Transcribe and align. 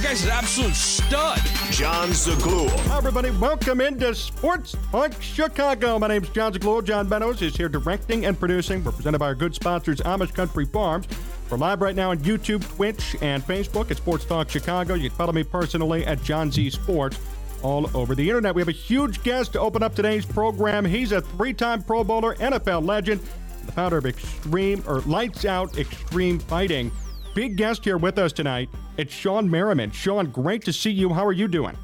The 0.00 0.06
guy's 0.06 0.24
an 0.24 0.30
absolute 0.30 0.74
stud. 0.74 1.38
Jon 1.70 2.08
Zaghloul. 2.08 2.70
Hi, 2.86 2.96
everybody. 2.96 3.30
Welcome 3.32 3.82
into 3.82 4.14
Sports 4.14 4.74
Talk 4.90 5.12
Chicago. 5.20 5.98
My 5.98 6.08
name's 6.08 6.30
Jon 6.30 6.54
Zaghloul. 6.54 6.82
John 6.82 7.06
Benos 7.06 7.42
is 7.42 7.54
here 7.54 7.68
directing 7.68 8.24
and 8.24 8.40
producing. 8.40 8.82
We're 8.82 8.92
presented 8.92 9.18
by 9.18 9.26
our 9.26 9.34
good 9.34 9.54
sponsors, 9.54 10.00
Amish 10.00 10.32
Country 10.32 10.64
Farms. 10.64 11.06
We're 11.50 11.58
live 11.58 11.82
right 11.82 11.94
now 11.94 12.12
on 12.12 12.18
YouTube, 12.20 12.66
Twitch, 12.76 13.14
and 13.20 13.42
Facebook 13.42 13.90
at 13.90 13.98
Sports 13.98 14.24
Talk 14.24 14.48
Chicago. 14.48 14.94
You 14.94 15.10
can 15.10 15.18
follow 15.18 15.34
me 15.34 15.44
personally 15.44 16.06
at 16.06 16.22
John 16.22 16.50
Z 16.50 16.70
Sports 16.70 17.18
all 17.62 17.94
over 17.94 18.14
the 18.14 18.26
internet. 18.26 18.54
We 18.54 18.62
have 18.62 18.70
a 18.70 18.72
huge 18.72 19.22
guest 19.22 19.52
to 19.52 19.60
open 19.60 19.82
up 19.82 19.94
today's 19.94 20.24
program. 20.24 20.86
He's 20.86 21.12
a 21.12 21.20
three-time 21.20 21.82
Pro 21.82 22.04
Bowler, 22.04 22.36
NFL 22.36 22.86
legend, 22.86 23.20
the 23.66 23.72
founder 23.72 23.98
of 23.98 24.06
Extreme 24.06 24.82
or 24.86 25.00
Lights 25.02 25.44
Out 25.44 25.74
Xtreme 25.74 26.40
Fighting. 26.40 26.90
Big 27.34 27.56
guest 27.56 27.84
here 27.84 27.96
with 27.96 28.18
us 28.18 28.32
tonight. 28.32 28.68
It's 28.96 29.14
Shawne 29.14 29.48
Merriman. 29.48 29.92
Sean, 29.92 30.26
great 30.26 30.64
to 30.64 30.72
see 30.72 30.90
you. 30.90 31.12
How 31.12 31.24
are 31.24 31.32
you 31.32 31.46
doing? 31.48 31.76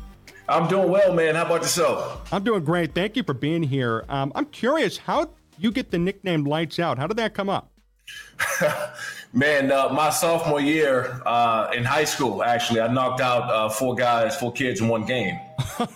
I'm 0.48 0.68
doing 0.68 0.90
well, 0.90 1.12
man. 1.12 1.34
How 1.34 1.44
about 1.44 1.62
yourself? 1.62 2.32
I'm 2.32 2.44
doing 2.44 2.64
great. 2.64 2.94
Thank 2.94 3.16
you 3.16 3.22
for 3.22 3.34
being 3.34 3.62
here. 3.62 4.04
Um, 4.08 4.32
I'm 4.34 4.46
curious 4.46 4.96
how 4.96 5.30
you 5.58 5.70
get 5.70 5.90
the 5.90 5.98
nickname 5.98 6.44
Lights 6.44 6.78
Out. 6.78 6.98
How 6.98 7.06
did 7.06 7.16
that 7.18 7.34
come 7.34 7.48
up? 7.48 7.72
Man, 9.32 9.72
uh, 9.72 9.88
my 9.90 10.10
sophomore 10.10 10.60
year 10.60 11.20
uh, 11.26 11.70
in 11.74 11.84
high 11.84 12.04
school, 12.04 12.42
actually, 12.42 12.80
I 12.80 12.86
knocked 12.92 13.20
out 13.20 13.50
uh, 13.50 13.68
four 13.68 13.94
guys, 13.94 14.36
four 14.36 14.52
kids 14.52 14.80
in 14.80 14.88
one 14.88 15.04
game. 15.04 15.38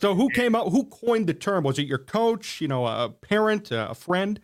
So 0.00 0.14
who 0.14 0.28
came 0.28 0.54
up? 0.54 0.68
Who 0.68 0.84
coined 0.84 1.28
the 1.28 1.32
term? 1.32 1.64
Was 1.64 1.78
it 1.78 1.86
your 1.86 1.96
coach? 1.96 2.60
You 2.60 2.68
know, 2.68 2.86
a 2.86 3.08
parent, 3.08 3.70
a 3.70 3.94
friend? 3.94 4.38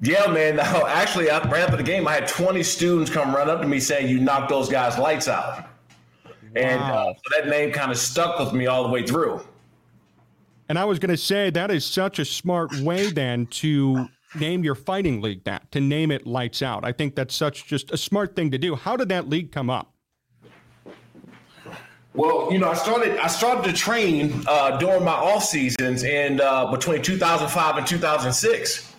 Yeah, 0.00 0.26
man. 0.26 0.56
No, 0.74 0.86
actually, 0.86 1.30
I, 1.30 1.38
right 1.48 1.62
after 1.62 1.76
the 1.76 1.82
game, 1.82 2.06
I 2.06 2.14
had 2.14 2.28
20 2.28 2.62
students 2.62 3.10
come 3.10 3.34
run 3.34 3.48
up 3.48 3.60
to 3.60 3.66
me 3.66 3.80
saying, 3.80 4.08
"You 4.08 4.20
knocked 4.20 4.48
those 4.48 4.68
guys' 4.68 4.98
lights 4.98 5.28
out," 5.28 5.68
and 6.56 6.80
uh, 6.80 7.12
so 7.14 7.40
that 7.40 7.48
name 7.48 7.72
kind 7.72 7.90
of 7.90 7.98
stuck 7.98 8.38
with 8.38 8.52
me 8.52 8.66
all 8.66 8.82
the 8.82 8.90
way 8.90 9.06
through. 9.06 9.40
And 10.68 10.78
I 10.78 10.84
was 10.84 10.98
going 10.98 11.10
to 11.10 11.16
say 11.16 11.50
that 11.50 11.70
is 11.70 11.84
such 11.84 12.18
a 12.18 12.24
smart 12.24 12.74
way 12.80 13.10
then 13.10 13.46
to 13.46 14.08
name 14.34 14.64
your 14.64 14.74
fighting 14.74 15.20
league 15.20 15.44
that 15.44 15.70
to 15.72 15.80
name 15.80 16.10
it 16.10 16.26
Lights 16.26 16.62
Out. 16.62 16.84
I 16.84 16.92
think 16.92 17.14
that's 17.14 17.34
such 17.34 17.66
just 17.66 17.92
a 17.92 17.96
smart 17.96 18.34
thing 18.34 18.50
to 18.50 18.58
do. 18.58 18.74
How 18.74 18.96
did 18.96 19.08
that 19.10 19.28
league 19.28 19.52
come 19.52 19.70
up? 19.70 19.92
Well, 22.14 22.52
you 22.52 22.58
know, 22.58 22.70
I 22.70 22.74
started 22.74 23.18
I 23.18 23.26
started 23.26 23.64
to 23.64 23.72
train 23.72 24.44
uh, 24.46 24.78
during 24.78 25.04
my 25.04 25.12
off 25.12 25.44
seasons 25.44 26.04
and 26.04 26.40
uh, 26.40 26.70
between 26.70 27.02
2005 27.02 27.76
and 27.76 27.86
2006, 27.86 28.93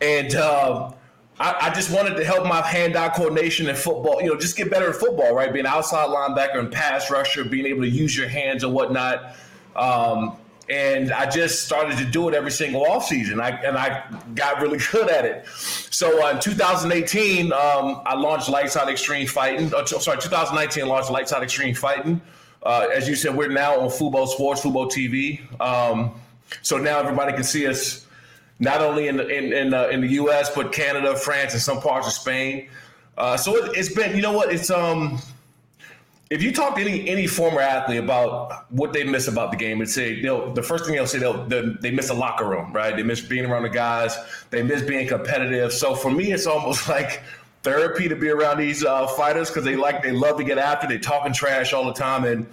and 0.00 0.34
uh, 0.34 0.92
I, 1.38 1.56
I 1.62 1.70
just 1.70 1.90
wanted 1.90 2.16
to 2.16 2.24
help 2.24 2.46
my 2.46 2.62
hand-eye 2.62 3.10
coordination 3.10 3.68
in 3.68 3.76
football. 3.76 4.20
You 4.20 4.28
know, 4.28 4.36
just 4.36 4.56
get 4.56 4.70
better 4.70 4.90
at 4.90 4.96
football, 4.96 5.34
right? 5.34 5.52
Being 5.52 5.66
outside 5.66 6.08
linebacker 6.08 6.58
and 6.58 6.70
pass 6.70 7.10
rusher, 7.10 7.44
being 7.44 7.66
able 7.66 7.82
to 7.82 7.88
use 7.88 8.16
your 8.16 8.28
hands 8.28 8.64
and 8.64 8.72
whatnot. 8.72 9.36
Um, 9.74 10.36
and 10.68 11.12
I 11.12 11.28
just 11.28 11.64
started 11.64 11.98
to 11.98 12.04
do 12.04 12.28
it 12.28 12.34
every 12.34 12.50
single 12.50 12.84
offseason. 12.86 13.40
I 13.40 13.50
and 13.50 13.76
I 13.76 14.04
got 14.34 14.60
really 14.62 14.78
good 14.92 15.10
at 15.10 15.24
it. 15.24 15.46
So 15.46 16.24
uh, 16.24 16.30
in 16.30 16.40
2018, 16.40 17.52
um, 17.52 18.02
I 18.06 18.14
launched 18.14 18.48
Lights 18.48 18.76
Out 18.76 18.88
Xtreme 18.88 19.28
Fighting. 19.28 19.74
Uh, 19.74 19.84
sorry, 19.84 20.18
2019 20.20 20.84
I 20.84 20.86
launched 20.86 21.10
Lights 21.10 21.32
Out 21.32 21.42
Xtreme 21.42 21.76
Fighting. 21.76 22.20
Uh, 22.62 22.88
as 22.94 23.08
you 23.08 23.14
said, 23.14 23.36
we're 23.36 23.48
now 23.48 23.78
on 23.78 23.88
Fubo 23.88 24.26
Sports, 24.26 24.62
Fubo 24.62 24.90
TV. 24.90 25.40
Um, 25.60 26.14
so 26.62 26.78
now 26.78 26.98
everybody 26.98 27.32
can 27.34 27.44
see 27.44 27.66
us 27.66 28.03
not 28.58 28.80
only 28.80 29.08
in 29.08 29.16
the, 29.16 29.26
in 29.26 29.52
in, 29.52 29.74
uh, 29.74 29.88
in 29.88 30.00
the 30.00 30.08
U.S. 30.08 30.54
but 30.54 30.72
Canada, 30.72 31.16
France, 31.16 31.52
and 31.52 31.62
some 31.62 31.80
parts 31.80 32.06
of 32.06 32.12
Spain. 32.12 32.68
Uh, 33.16 33.36
so 33.36 33.56
it, 33.56 33.76
it's 33.76 33.94
been, 33.94 34.16
you 34.16 34.22
know 34.22 34.32
what? 34.32 34.52
It's 34.52 34.70
um, 34.70 35.18
if 36.30 36.42
you 36.42 36.52
talk 36.52 36.74
to 36.76 36.80
any 36.80 37.08
any 37.08 37.26
former 37.26 37.60
athlete 37.60 37.98
about 37.98 38.70
what 38.72 38.92
they 38.92 39.04
miss 39.04 39.28
about 39.28 39.50
the 39.50 39.56
game, 39.56 39.80
and 39.80 39.88
say 39.88 40.20
they'll 40.20 40.52
the 40.52 40.62
first 40.62 40.84
thing 40.84 40.94
they'll 40.94 41.06
say 41.06 41.18
they'll, 41.18 41.44
they 41.44 41.62
they 41.80 41.90
miss 41.90 42.10
a 42.10 42.14
locker 42.14 42.48
room, 42.48 42.72
right? 42.72 42.96
They 42.96 43.02
miss 43.02 43.20
being 43.20 43.44
around 43.44 43.62
the 43.64 43.68
guys. 43.68 44.16
They 44.50 44.62
miss 44.62 44.82
being 44.82 45.06
competitive. 45.06 45.72
So 45.72 45.94
for 45.94 46.10
me, 46.10 46.32
it's 46.32 46.46
almost 46.46 46.88
like 46.96 47.22
therapy 47.62 48.08
to 48.08 48.16
be 48.16 48.28
around 48.28 48.58
these 48.58 48.84
uh, 48.84 49.06
fighters 49.08 49.48
because 49.48 49.64
they 49.64 49.76
like 49.76 50.02
they 50.02 50.12
love 50.12 50.38
to 50.38 50.44
get 50.44 50.58
after. 50.58 50.86
They 50.86 50.98
talking 50.98 51.32
trash 51.32 51.72
all 51.72 51.84
the 51.84 51.92
time, 51.92 52.24
and 52.24 52.46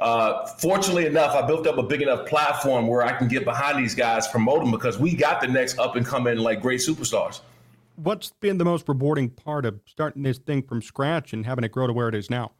uh, 0.00 0.46
fortunately 0.46 1.06
enough, 1.06 1.34
I 1.34 1.46
built 1.46 1.66
up 1.66 1.78
a 1.78 1.82
big 1.82 2.02
enough 2.02 2.26
platform 2.26 2.86
where 2.86 3.02
I 3.02 3.12
can 3.12 3.28
get 3.28 3.44
behind 3.44 3.78
these 3.78 3.94
guys, 3.94 4.26
promote 4.28 4.60
them 4.60 4.70
because 4.70 4.98
we 4.98 5.14
got 5.14 5.40
the 5.40 5.48
next 5.48 5.78
up 5.78 5.96
and 5.96 6.06
coming 6.06 6.38
like 6.38 6.62
great 6.62 6.80
superstars. 6.80 7.40
What's 7.96 8.32
been 8.40 8.56
the 8.56 8.64
most 8.64 8.88
rewarding 8.88 9.28
part 9.28 9.66
of 9.66 9.80
starting 9.84 10.22
this 10.22 10.38
thing 10.38 10.62
from 10.62 10.80
scratch 10.80 11.34
and 11.34 11.44
having 11.44 11.64
it 11.64 11.72
grow 11.72 11.86
to 11.86 11.92
where 11.92 12.08
it 12.08 12.14
is 12.14 12.30
now? 12.30 12.52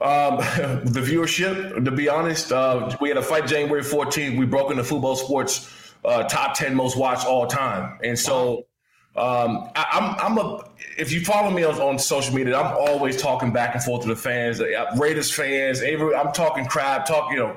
Um, 0.00 0.36
the 0.84 1.00
viewership, 1.00 1.82
to 1.84 1.90
be 1.90 2.08
honest, 2.08 2.52
uh, 2.52 2.94
we 3.00 3.08
had 3.08 3.16
a 3.16 3.22
fight 3.22 3.46
January 3.46 3.82
14th. 3.82 4.36
We 4.36 4.44
broke 4.44 4.70
into 4.70 4.82
Fubo 4.82 5.16
Sports 5.16 5.72
uh, 6.04 6.24
top 6.24 6.54
10 6.54 6.74
most 6.74 6.96
watched 6.96 7.26
all 7.26 7.46
time. 7.46 7.98
And 8.04 8.18
so 8.18 8.66
um, 9.16 9.70
I, 9.74 9.86
I'm, 9.92 10.32
I'm 10.32 10.38
a, 10.38 10.64
if 10.96 11.12
you 11.12 11.24
follow 11.24 11.50
me 11.50 11.64
on, 11.64 11.74
on 11.80 11.98
social 11.98 12.34
media, 12.34 12.56
I'm 12.56 12.76
always 12.76 13.20
talking 13.20 13.52
back 13.52 13.74
and 13.74 13.82
forth 13.82 14.02
to 14.02 14.08
the 14.08 14.16
fans, 14.16 14.60
uh, 14.60 14.94
Raiders 14.96 15.30
fans. 15.34 15.82
Every, 15.82 16.14
I'm 16.14 16.32
talking 16.32 16.66
crap, 16.66 17.06
talking, 17.06 17.36
you 17.36 17.42
know, 17.44 17.56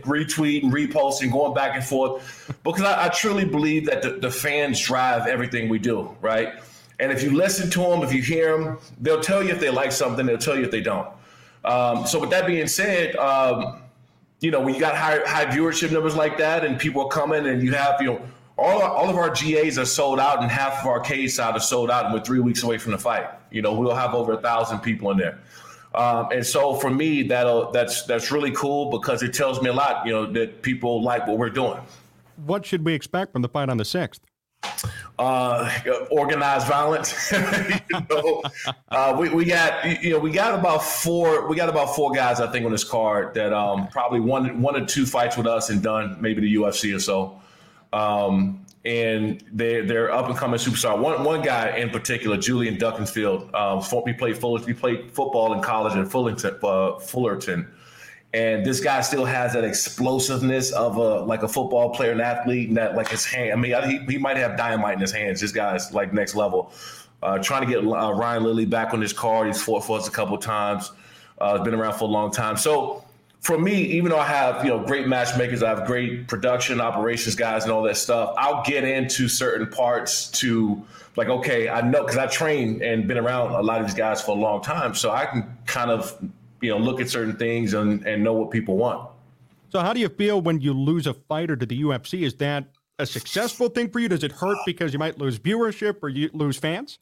retweeting, 0.00 0.70
reposting, 0.70 1.30
going 1.30 1.54
back 1.54 1.74
and 1.74 1.84
forth, 1.84 2.54
because 2.64 2.82
I, 2.82 3.06
I 3.06 3.08
truly 3.08 3.44
believe 3.44 3.86
that 3.86 4.02
the, 4.02 4.12
the 4.12 4.30
fans 4.30 4.80
drive 4.80 5.26
everything 5.26 5.68
we 5.68 5.78
do, 5.78 6.16
right? 6.20 6.54
And 6.98 7.10
if 7.10 7.22
you 7.22 7.36
listen 7.36 7.68
to 7.70 7.80
them, 7.80 8.02
if 8.02 8.12
you 8.12 8.22
hear 8.22 8.56
them, 8.56 8.78
they'll 9.00 9.20
tell 9.20 9.42
you 9.42 9.50
if 9.50 9.60
they 9.60 9.70
like 9.70 9.92
something, 9.92 10.24
they'll 10.24 10.38
tell 10.38 10.56
you 10.56 10.64
if 10.64 10.70
they 10.70 10.80
don't. 10.80 11.08
Um, 11.64 12.06
so 12.06 12.20
with 12.20 12.30
that 12.30 12.46
being 12.46 12.66
said, 12.66 13.16
um, 13.16 13.82
you 14.40 14.50
know, 14.50 14.60
when 14.60 14.74
you 14.74 14.80
got 14.80 14.96
high, 14.96 15.20
high 15.26 15.46
viewership 15.46 15.92
numbers 15.92 16.16
like 16.16 16.38
that 16.38 16.64
and 16.64 16.78
people 16.78 17.02
are 17.02 17.08
coming 17.08 17.46
and 17.46 17.62
you 17.62 17.72
have, 17.72 18.00
you 18.00 18.06
know, 18.08 18.22
all, 18.62 18.82
all 18.82 19.10
of 19.10 19.16
our 19.16 19.30
GAs 19.30 19.78
are 19.78 19.84
sold 19.84 20.20
out 20.20 20.42
and 20.42 20.50
half 20.50 20.80
of 20.80 20.86
our 20.86 21.00
K 21.00 21.26
side 21.26 21.54
are 21.54 21.60
sold 21.60 21.90
out 21.90 22.06
and 22.06 22.14
we're 22.14 22.20
three 22.20 22.40
weeks 22.40 22.62
away 22.62 22.78
from 22.78 22.92
the 22.92 22.98
fight. 22.98 23.26
You 23.50 23.62
know, 23.62 23.72
we'll 23.72 23.94
have 23.94 24.14
over 24.14 24.32
a 24.32 24.40
thousand 24.40 24.80
people 24.80 25.10
in 25.10 25.18
there. 25.18 25.38
Um, 25.94 26.28
and 26.32 26.44
so 26.44 26.74
for 26.74 26.90
me, 26.90 27.22
that 27.24 27.72
that's 27.72 28.02
that's 28.04 28.30
really 28.32 28.52
cool 28.52 28.90
because 28.90 29.22
it 29.22 29.34
tells 29.34 29.60
me 29.60 29.68
a 29.68 29.74
lot, 29.74 30.06
you 30.06 30.12
know, 30.12 30.30
that 30.32 30.62
people 30.62 31.02
like 31.02 31.26
what 31.26 31.36
we're 31.36 31.50
doing. 31.50 31.78
What 32.46 32.64
should 32.64 32.84
we 32.84 32.94
expect 32.94 33.32
from 33.32 33.42
the 33.42 33.48
fight 33.48 33.68
on 33.68 33.76
the 33.76 33.84
6th? 33.84 34.20
uh, 35.18 35.70
organized 36.10 36.66
violence. 36.66 37.32
you 37.32 38.00
know, 38.10 38.42
uh, 38.90 39.16
we, 39.18 39.28
we 39.28 39.44
got 39.44 40.02
you 40.02 40.10
know 40.10 40.18
we 40.18 40.30
got 40.30 40.58
about 40.58 40.82
four 40.82 41.48
we 41.48 41.56
got 41.56 41.68
about 41.68 41.94
four 41.94 42.12
guys 42.12 42.40
I 42.40 42.50
think 42.50 42.64
on 42.64 42.72
this 42.72 42.84
card 42.84 43.34
that 43.34 43.52
um, 43.52 43.88
probably 43.88 44.20
one 44.20 44.60
one 44.60 44.76
or 44.76 44.84
two 44.84 45.06
fights 45.06 45.36
with 45.36 45.46
us 45.46 45.70
and 45.70 45.82
done 45.82 46.16
maybe 46.20 46.40
the 46.40 46.54
UFC 46.54 46.94
or 46.94 47.00
so. 47.00 47.40
Um, 47.92 48.64
and 48.84 49.44
they 49.52 49.80
they're 49.82 50.10
up 50.10 50.26
and 50.26 50.36
coming 50.36 50.58
superstar. 50.58 50.98
One 50.98 51.22
one 51.22 51.42
guy 51.42 51.76
in 51.76 51.90
particular, 51.90 52.36
Julian 52.36 52.76
Duckenfield. 52.76 53.54
Um, 53.54 53.80
he 54.06 54.12
played 54.12 54.36
he 54.66 54.72
played 54.72 55.12
football 55.12 55.52
in 55.52 55.62
college 55.62 55.94
in 55.94 56.06
Fullerton. 56.06 56.58
Uh, 56.62 56.98
Fullerton 56.98 57.72
and 58.34 58.64
this 58.64 58.80
guy 58.80 59.00
still 59.02 59.24
has 59.24 59.52
that 59.52 59.64
explosiveness 59.64 60.72
of 60.72 60.96
a 60.96 61.20
like 61.20 61.42
a 61.42 61.48
football 61.48 61.90
player 61.90 62.12
and 62.12 62.20
athlete, 62.20 62.68
and 62.68 62.76
that 62.76 62.96
like 62.96 63.08
his 63.08 63.24
hand. 63.24 63.52
I 63.52 63.56
mean, 63.56 63.74
he, 63.88 64.12
he 64.12 64.18
might 64.18 64.38
have 64.38 64.56
dynamite 64.56 64.94
in 64.94 65.00
his 65.00 65.12
hands. 65.12 65.40
This 65.40 65.52
guy's 65.52 65.92
like 65.92 66.12
next 66.12 66.34
level. 66.34 66.72
Uh, 67.22 67.38
trying 67.38 67.62
to 67.62 67.68
get 67.68 67.78
uh, 67.78 68.12
Ryan 68.12 68.42
Lilly 68.42 68.64
back 68.64 68.94
on 68.94 69.00
his 69.00 69.12
card. 69.12 69.46
He's 69.46 69.62
fought 69.62 69.84
for 69.84 69.98
us 69.98 70.08
a 70.08 70.10
couple 70.10 70.36
times. 70.38 70.92
Uh, 71.38 71.62
been 71.62 71.74
around 71.74 71.94
for 71.94 72.04
a 72.04 72.12
long 72.12 72.32
time. 72.32 72.56
So 72.56 73.04
for 73.42 73.58
me, 73.58 73.74
even 73.74 74.10
though 74.10 74.18
I 74.18 74.26
have 74.26 74.64
you 74.64 74.70
know 74.70 74.84
great 74.84 75.08
matchmakers, 75.08 75.62
I 75.62 75.68
have 75.70 75.84
great 75.86 76.28
production 76.28 76.80
operations 76.80 77.34
guys 77.34 77.64
and 77.64 77.72
all 77.72 77.82
that 77.82 77.96
stuff. 77.96 78.34
I'll 78.38 78.62
get 78.62 78.84
into 78.84 79.28
certain 79.28 79.66
parts 79.66 80.30
to 80.40 80.82
like 81.16 81.28
okay, 81.28 81.68
I 81.68 81.82
know 81.82 82.02
because 82.02 82.16
I 82.16 82.26
trained 82.28 82.82
and 82.82 83.06
been 83.06 83.18
around 83.18 83.50
a 83.52 83.62
lot 83.62 83.80
of 83.80 83.86
these 83.86 83.96
guys 83.96 84.22
for 84.22 84.36
a 84.36 84.40
long 84.40 84.62
time, 84.62 84.94
so 84.94 85.10
I 85.10 85.26
can 85.26 85.58
kind 85.66 85.90
of 85.90 86.16
you 86.60 86.70
know 86.70 86.78
look 86.78 87.00
at 87.00 87.10
certain 87.10 87.36
things 87.36 87.74
and, 87.74 88.06
and 88.06 88.22
know 88.22 88.32
what 88.32 88.50
people 88.50 88.76
want. 88.76 89.10
So, 89.70 89.80
how 89.80 89.92
do 89.92 90.00
you 90.00 90.08
feel 90.08 90.40
when 90.40 90.60
you 90.60 90.72
lose 90.72 91.06
a 91.08 91.14
fighter 91.14 91.56
to 91.56 91.66
the 91.66 91.82
UFC? 91.82 92.22
Is 92.22 92.34
that 92.34 92.66
a 93.00 93.06
successful 93.06 93.68
thing 93.68 93.90
for 93.90 93.98
you? 93.98 94.08
Does 94.08 94.22
it 94.22 94.32
hurt 94.32 94.58
because 94.64 94.92
you 94.92 95.00
might 95.00 95.18
lose 95.18 95.38
viewership 95.38 95.96
or 96.02 96.08
you 96.08 96.30
lose 96.32 96.58
fans? 96.58 97.00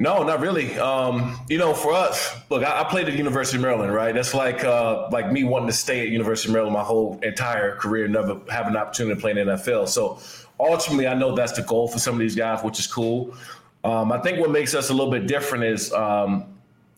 No, 0.00 0.22
not 0.22 0.40
really. 0.40 0.78
Um, 0.78 1.38
you 1.50 1.58
know, 1.58 1.74
for 1.74 1.92
us, 1.92 2.34
look, 2.48 2.64
I, 2.64 2.80
I, 2.80 2.84
played 2.84 3.06
at 3.06 3.12
University 3.12 3.58
of 3.58 3.62
Maryland, 3.62 3.92
right? 3.92 4.14
That's 4.14 4.32
like 4.32 4.64
uh, 4.64 5.10
like 5.12 5.30
me 5.30 5.44
wanting 5.44 5.68
to 5.68 5.74
stay 5.74 6.00
at 6.00 6.08
University 6.08 6.48
of 6.48 6.54
Maryland 6.54 6.72
my 6.72 6.82
whole 6.82 7.20
entire 7.22 7.76
career, 7.76 8.08
never 8.08 8.40
have 8.50 8.66
an 8.66 8.78
opportunity 8.78 9.14
to 9.14 9.20
play 9.20 9.32
in 9.32 9.36
the 9.36 9.52
NFL. 9.52 9.88
So 9.88 10.18
ultimately, 10.58 11.06
I 11.06 11.12
know 11.12 11.36
that's 11.36 11.52
the 11.52 11.60
goal 11.60 11.86
for 11.86 11.98
some 11.98 12.14
of 12.14 12.20
these 12.20 12.34
guys, 12.34 12.64
which 12.64 12.78
is 12.78 12.86
cool. 12.86 13.36
Um, 13.84 14.10
I 14.10 14.18
think 14.22 14.40
what 14.40 14.50
makes 14.50 14.74
us 14.74 14.88
a 14.88 14.94
little 14.94 15.12
bit 15.12 15.26
different 15.26 15.64
is 15.64 15.92
um, 15.92 16.46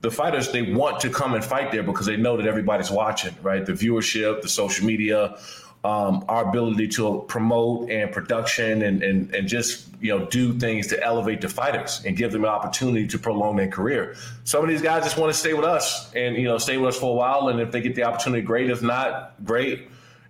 the 0.01 0.11
fighters 0.11 0.53
they 0.53 0.73
want 0.73 1.01
to 1.01 1.11
come 1.11 1.35
and 1.35 1.45
fight 1.45 1.73
there 1.73 1.83
because 1.83 2.07
they 2.07 2.17
know 2.17 2.37
that 2.37 2.47
everybody's 2.47 2.93
watching, 2.93 3.35
right? 3.43 3.67
The 3.67 3.73
viewership, 3.73 4.43
the 4.43 4.49
social 4.49 4.87
media, 4.87 5.37
um, 5.85 6.25
our 6.29 6.49
ability 6.49 6.87
to 6.87 7.25
promote 7.27 7.91
and 7.91 8.13
production 8.13 8.83
and, 8.83 9.03
and 9.03 9.35
and 9.35 9.49
just 9.49 9.89
you 10.01 10.17
know 10.17 10.27
do 10.27 10.57
things 10.59 10.87
to 10.89 11.03
elevate 11.03 11.41
the 11.41 11.49
fighters 11.49 12.03
and 12.07 12.17
give 12.17 12.31
them 12.31 12.45
an 12.45 12.51
opportunity 12.51 13.07
to 13.07 13.19
prolong 13.19 13.57
their 13.57 13.69
career. 13.69 14.15
Some 14.45 14.63
of 14.63 14.69
these 14.69 14.83
guys 14.83 15.03
just 15.03 15.17
want 15.17 15.33
to 15.33 15.39
stay 15.39 15.55
with 15.55 15.65
us 15.65 16.13
and 16.15 16.37
you 16.37 16.45
know 16.45 16.59
stay 16.59 16.77
with 16.77 16.95
us 16.95 17.01
for 17.01 17.11
a 17.11 17.15
while, 17.15 17.49
and 17.49 17.61
if 17.61 17.73
they 17.73 17.81
get 17.81 17.97
the 17.97 18.05
opportunity, 18.05 18.43
great. 18.43 18.71
If 18.71 18.83
not, 18.83 19.35
great. 19.45 19.89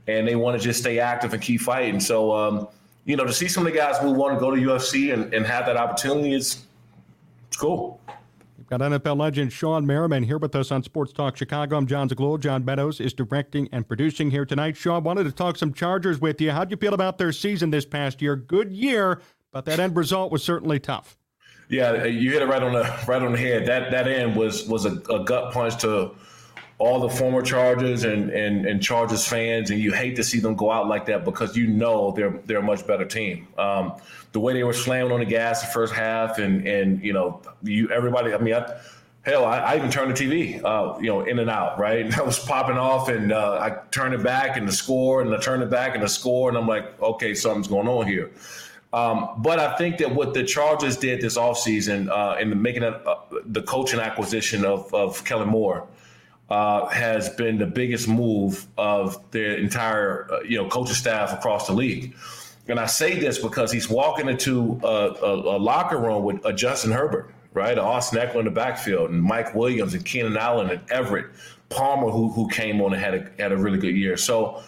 And 0.08 0.26
they 0.26 0.34
want 0.34 0.60
to 0.60 0.62
just 0.62 0.81
stay 0.81 0.99
active 0.99 1.32
and 1.32 1.40
keep 1.40 1.60
fighting. 1.60 2.00
So 2.00 2.32
um, 2.32 2.69
you 3.05 3.16
know 3.16 3.25
to 3.25 3.32
see 3.32 3.48
some 3.48 3.66
of 3.66 3.72
the 3.72 3.78
guys 3.78 3.98
who 3.98 4.10
want 4.12 4.34
to 4.34 4.40
go 4.40 4.55
to 4.55 4.60
UFC 4.60 5.12
and, 5.12 5.34
and 5.34 5.44
have 5.44 5.66
that 5.66 5.76
opportunity 5.76 6.32
is 6.32 6.64
it's 7.48 7.58
cool. 7.58 8.00
Got 8.72 8.80
NFL 8.80 9.19
legend 9.19 9.50
Shawne 9.50 9.84
Merriman 9.84 10.22
here 10.22 10.38
with 10.38 10.56
us 10.56 10.72
on 10.72 10.82
Sports 10.82 11.12
Talk 11.12 11.36
Chicago. 11.36 11.76
I'm 11.76 11.86
Jon 11.86 12.08
Zaghloul. 12.08 12.40
John 12.40 12.64
Meadows 12.64 13.00
is 13.00 13.12
directing 13.12 13.69
and 13.70 13.86
producing 13.86 14.30
here 14.30 14.46
tonight. 14.46 14.78
Sean, 14.78 15.04
wanted 15.04 15.24
to 15.24 15.30
talk 15.30 15.58
some 15.58 15.74
Chargers 15.74 16.22
with 16.22 16.40
you. 16.40 16.52
How'd 16.52 16.70
you 16.70 16.78
feel 16.78 16.94
about 16.94 17.19
their 17.19 17.32
season 17.32 17.69
this 17.69 17.84
past 17.84 18.22
year? 18.22 18.34
Good 18.34 18.72
year, 18.72 19.20
but 19.52 19.66
that 19.66 19.78
end 19.78 19.94
result 19.94 20.32
was 20.32 20.42
certainly 20.42 20.80
tough. 20.80 21.19
Yeah, 21.69 22.04
you 22.04 22.30
hit 22.30 22.40
it 22.40 22.46
right 22.46 22.62
on 22.62 22.72
the 22.72 22.90
right 23.06 23.20
on 23.20 23.32
the 23.32 23.38
head. 23.38 23.66
That 23.66 23.90
that 23.90 24.08
end 24.08 24.36
was 24.36 24.66
was 24.66 24.86
a, 24.86 24.92
a 25.10 25.22
gut 25.22 25.52
punch 25.52 25.76
to 25.82 26.12
all 26.82 26.99
the 26.99 27.08
former 27.08 27.43
Chargers 27.43 28.02
and, 28.02 28.31
and 28.31 28.67
and 28.67 28.82
Chargers 28.82 29.26
fans, 29.26 29.70
and 29.70 29.79
you 29.79 29.93
hate 29.93 30.17
to 30.17 30.25
see 30.25 30.40
them 30.40 30.56
go 30.56 30.73
out 30.73 30.88
like 30.88 31.06
that 31.06 31.25
because 31.25 31.56
you 31.56 31.69
know 31.69 32.11
they're 32.11 32.40
they're 32.46 32.58
a 32.58 32.62
much 32.62 32.84
better 32.87 33.05
team. 33.05 33.46
Um, 33.56 33.94
the 34.32 34.40
way 34.40 34.52
they 34.52 34.64
were 34.64 34.73
slamming 34.73 35.12
on 35.12 35.20
the 35.20 35.26
gas 35.26 35.61
the 35.61 35.69
first 35.69 35.94
half, 35.94 36.38
and 36.38 36.67
and 36.67 37.02
you 37.02 37.12
know 37.12 37.40
you 37.62 37.88
everybody. 37.90 38.34
I 38.34 38.38
mean, 38.38 38.55
I, 38.55 38.81
hell, 39.23 39.44
I, 39.44 39.58
I, 39.58 39.76
even 39.76 39.93
turned 39.93 40.14
the 40.14 40.20
TV, 40.20 40.61
uh, 40.64 40.99
you 40.99 41.06
know, 41.06 41.20
in 41.20 41.38
and 41.38 41.49
out. 41.49 41.79
Right, 41.79 42.05
and 42.05 42.14
I 42.20 42.23
was 42.23 42.40
popping 42.40 42.79
off, 42.79 43.08
and 43.08 43.32
uh, 43.32 43.61
I 43.61 43.79
turned 43.93 44.14
it 44.14 44.25
back 44.25 44.56
and 44.56 44.67
the 44.67 44.73
score, 44.73 45.23
and 45.23 45.32
I 45.32 45.38
turned 45.38 45.62
it 45.62 45.70
back 45.70 45.94
and 45.94 46.02
the 46.02 46.08
score, 46.08 46.49
and 46.49 46.58
I'm 46.58 46.67
like, 46.67 47.00
okay, 47.00 47.32
something's 47.32 47.69
going 47.69 47.87
on 47.87 48.08
here. 48.08 48.32
Um, 48.93 49.31
but 49.38 49.58
I 49.58 49.76
think 49.79 49.99
that 49.99 50.14
what 50.14 50.34
the 50.34 50.44
Chargers 50.44 50.99
did 50.99 51.20
this 51.23 51.38
offseason 51.38 52.11
uh, 52.11 52.37
in 52.38 52.50
the 52.50 52.56
making 52.56 52.82
of, 52.82 53.06
uh, 53.06 53.17
the 53.46 53.62
coaching 53.62 54.00
acquisition 54.00 54.67
of, 54.67 54.93
of 54.93 55.25
Kellen 55.25 55.49
Moore 55.49 55.87
uh, 56.50 56.86
has 56.88 57.28
been 57.30 57.58
the 57.58 57.66
biggest 57.66 58.08
move 58.08 58.66
of 58.76 59.18
the 59.30 59.56
entire 59.56 60.30
uh, 60.32 60.40
you 60.42 60.56
know 60.56 60.68
coaching 60.68 60.94
staff 60.94 61.32
across 61.32 61.66
the 61.66 61.72
league. 61.72 62.14
And 62.68 62.78
I 62.78 62.86
say 62.86 63.18
this 63.18 63.38
because 63.38 63.72
he's 63.72 63.88
walking 63.88 64.28
into 64.28 64.80
a, 64.84 64.86
a, 64.86 65.56
a 65.56 65.58
locker 65.58 65.98
room 65.98 66.22
with 66.22 66.44
a 66.44 66.52
Justin 66.52 66.92
Herbert, 66.92 67.34
right? 67.54 67.76
Austin 67.76 68.20
Ekeler 68.20 68.40
in 68.40 68.44
the 68.44 68.52
backfield, 68.52 69.10
and 69.10 69.20
Mike 69.20 69.54
Williams 69.54 69.94
and 69.94 70.04
Keenan 70.04 70.36
Allen 70.36 70.70
and 70.70 70.80
Everett 70.90 71.26
Palmer, 71.70 72.10
who 72.10 72.28
who 72.30 72.48
came 72.48 72.80
on 72.80 72.92
and 72.92 73.02
had 73.02 73.14
a 73.14 73.42
had 73.42 73.52
a 73.52 73.56
really 73.56 73.78
good 73.78 73.96
year. 73.96 74.16
So 74.16 74.62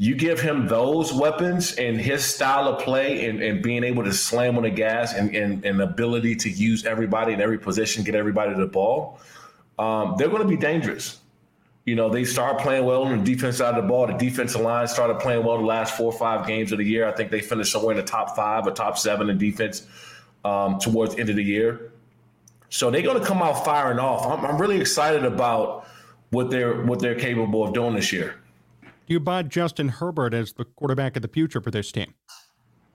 you 0.00 0.14
give 0.14 0.40
him 0.40 0.66
those 0.66 1.12
weapons 1.12 1.74
and 1.74 2.00
his 2.00 2.24
style 2.24 2.68
of 2.68 2.82
play 2.82 3.26
and, 3.26 3.42
and 3.42 3.62
being 3.62 3.84
able 3.84 4.02
to 4.02 4.14
slam 4.14 4.56
on 4.56 4.62
the 4.62 4.70
gas 4.70 5.12
and, 5.12 5.36
and, 5.36 5.62
and 5.62 5.82
ability 5.82 6.34
to 6.36 6.48
use 6.48 6.86
everybody 6.86 7.34
in 7.34 7.40
every 7.42 7.58
position, 7.58 8.02
get 8.02 8.14
everybody 8.14 8.54
to 8.54 8.58
the 8.58 8.66
ball, 8.66 9.20
um, 9.80 10.14
they're 10.18 10.28
going 10.28 10.42
to 10.42 10.48
be 10.48 10.58
dangerous. 10.58 11.18
You 11.86 11.94
know, 11.96 12.10
they 12.10 12.24
start 12.24 12.58
playing 12.58 12.84
well 12.84 13.04
on 13.04 13.18
the 13.18 13.24
defense 13.24 13.56
side 13.56 13.74
of 13.74 13.82
the 13.82 13.88
ball. 13.88 14.06
The 14.06 14.12
defensive 14.12 14.60
line 14.60 14.86
started 14.86 15.18
playing 15.18 15.44
well 15.44 15.56
the 15.56 15.64
last 15.64 15.96
four 15.96 16.12
or 16.12 16.18
five 16.18 16.46
games 16.46 16.70
of 16.70 16.78
the 16.78 16.84
year. 16.84 17.08
I 17.08 17.12
think 17.12 17.30
they 17.30 17.40
finished 17.40 17.72
somewhere 17.72 17.92
in 17.92 17.96
the 17.96 18.06
top 18.06 18.36
five 18.36 18.66
or 18.66 18.72
top 18.72 18.98
seven 18.98 19.30
in 19.30 19.38
defense 19.38 19.86
um, 20.44 20.78
towards 20.78 21.14
the 21.14 21.20
end 21.20 21.30
of 21.30 21.36
the 21.36 21.42
year. 21.42 21.92
So 22.68 22.90
they're 22.90 23.02
going 23.02 23.18
to 23.18 23.26
come 23.26 23.42
out 23.42 23.64
firing 23.64 23.98
off. 23.98 24.26
I'm, 24.26 24.44
I'm 24.44 24.60
really 24.60 24.78
excited 24.78 25.24
about 25.24 25.86
what 26.28 26.50
they're 26.50 26.82
what 26.82 27.00
they're 27.00 27.18
capable 27.18 27.64
of 27.64 27.72
doing 27.72 27.94
this 27.94 28.12
year. 28.12 28.36
Do 28.82 29.14
you 29.14 29.18
buy 29.18 29.42
Justin 29.42 29.88
Herbert 29.88 30.34
as 30.34 30.52
the 30.52 30.66
quarterback 30.66 31.16
of 31.16 31.22
the 31.22 31.28
future 31.28 31.60
for 31.62 31.70
this 31.70 31.90
team? 31.90 32.14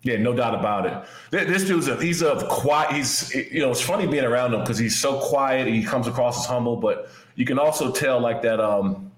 Yeah, 0.06 0.18
no 0.18 0.36
doubt 0.36 0.54
about 0.54 0.86
it. 0.86 1.48
This 1.48 1.63
dude's 1.63 1.88
a, 1.88 2.00
he's 2.00 2.22
a 2.22 2.46
quiet. 2.48 2.94
He's 2.94 3.34
you 3.34 3.62
know 3.62 3.72
it's 3.72 3.81
funny 3.81 4.06
being 4.06 4.24
around 4.24 4.54
him 4.54 4.60
because 4.60 4.78
he's 4.78 4.96
so 4.96 5.19
quiet. 5.19 5.68
He 5.68 5.84
comes 5.84 6.06
across 6.06 6.40
as 6.42 6.46
humble, 6.46 6.75
but 6.75 7.10
you 7.34 7.44
can 7.44 7.57
also 7.57 7.92
tell 7.92 8.19
like 8.19 8.44
that 8.44 8.60
um 8.60 9.12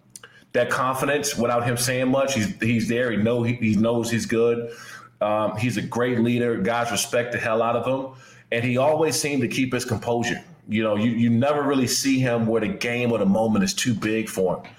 that 0.53 0.69
confidence 0.69 1.35
without 1.35 1.65
him 1.65 1.75
saying 1.75 2.07
much. 2.07 2.35
He's 2.35 2.57
he's 2.61 2.87
there. 2.87 3.11
He 3.11 3.17
know 3.17 3.43
he, 3.43 3.55
he 3.55 3.75
knows 3.75 4.09
he's 4.09 4.25
good. 4.25 4.71
Um, 5.19 5.57
he's 5.57 5.75
a 5.75 5.81
great 5.81 6.21
leader. 6.21 6.55
Guys 6.61 6.89
respect 6.89 7.33
the 7.33 7.37
hell 7.37 7.61
out 7.61 7.75
of 7.75 7.85
him, 7.85 8.15
and 8.53 8.63
he 8.63 8.77
always 8.77 9.19
seemed 9.19 9.41
to 9.41 9.49
keep 9.49 9.73
his 9.73 9.83
composure. 9.83 10.41
You 10.69 10.83
know, 10.83 10.95
you 10.95 11.11
you 11.11 11.29
never 11.29 11.63
really 11.63 11.87
see 11.87 12.17
him 12.17 12.47
where 12.47 12.61
the 12.61 12.69
game 12.69 13.11
or 13.11 13.17
the 13.17 13.25
moment 13.25 13.65
is 13.65 13.73
too 13.73 13.93
big 13.93 14.29
for 14.29 14.55
him. 14.55 14.71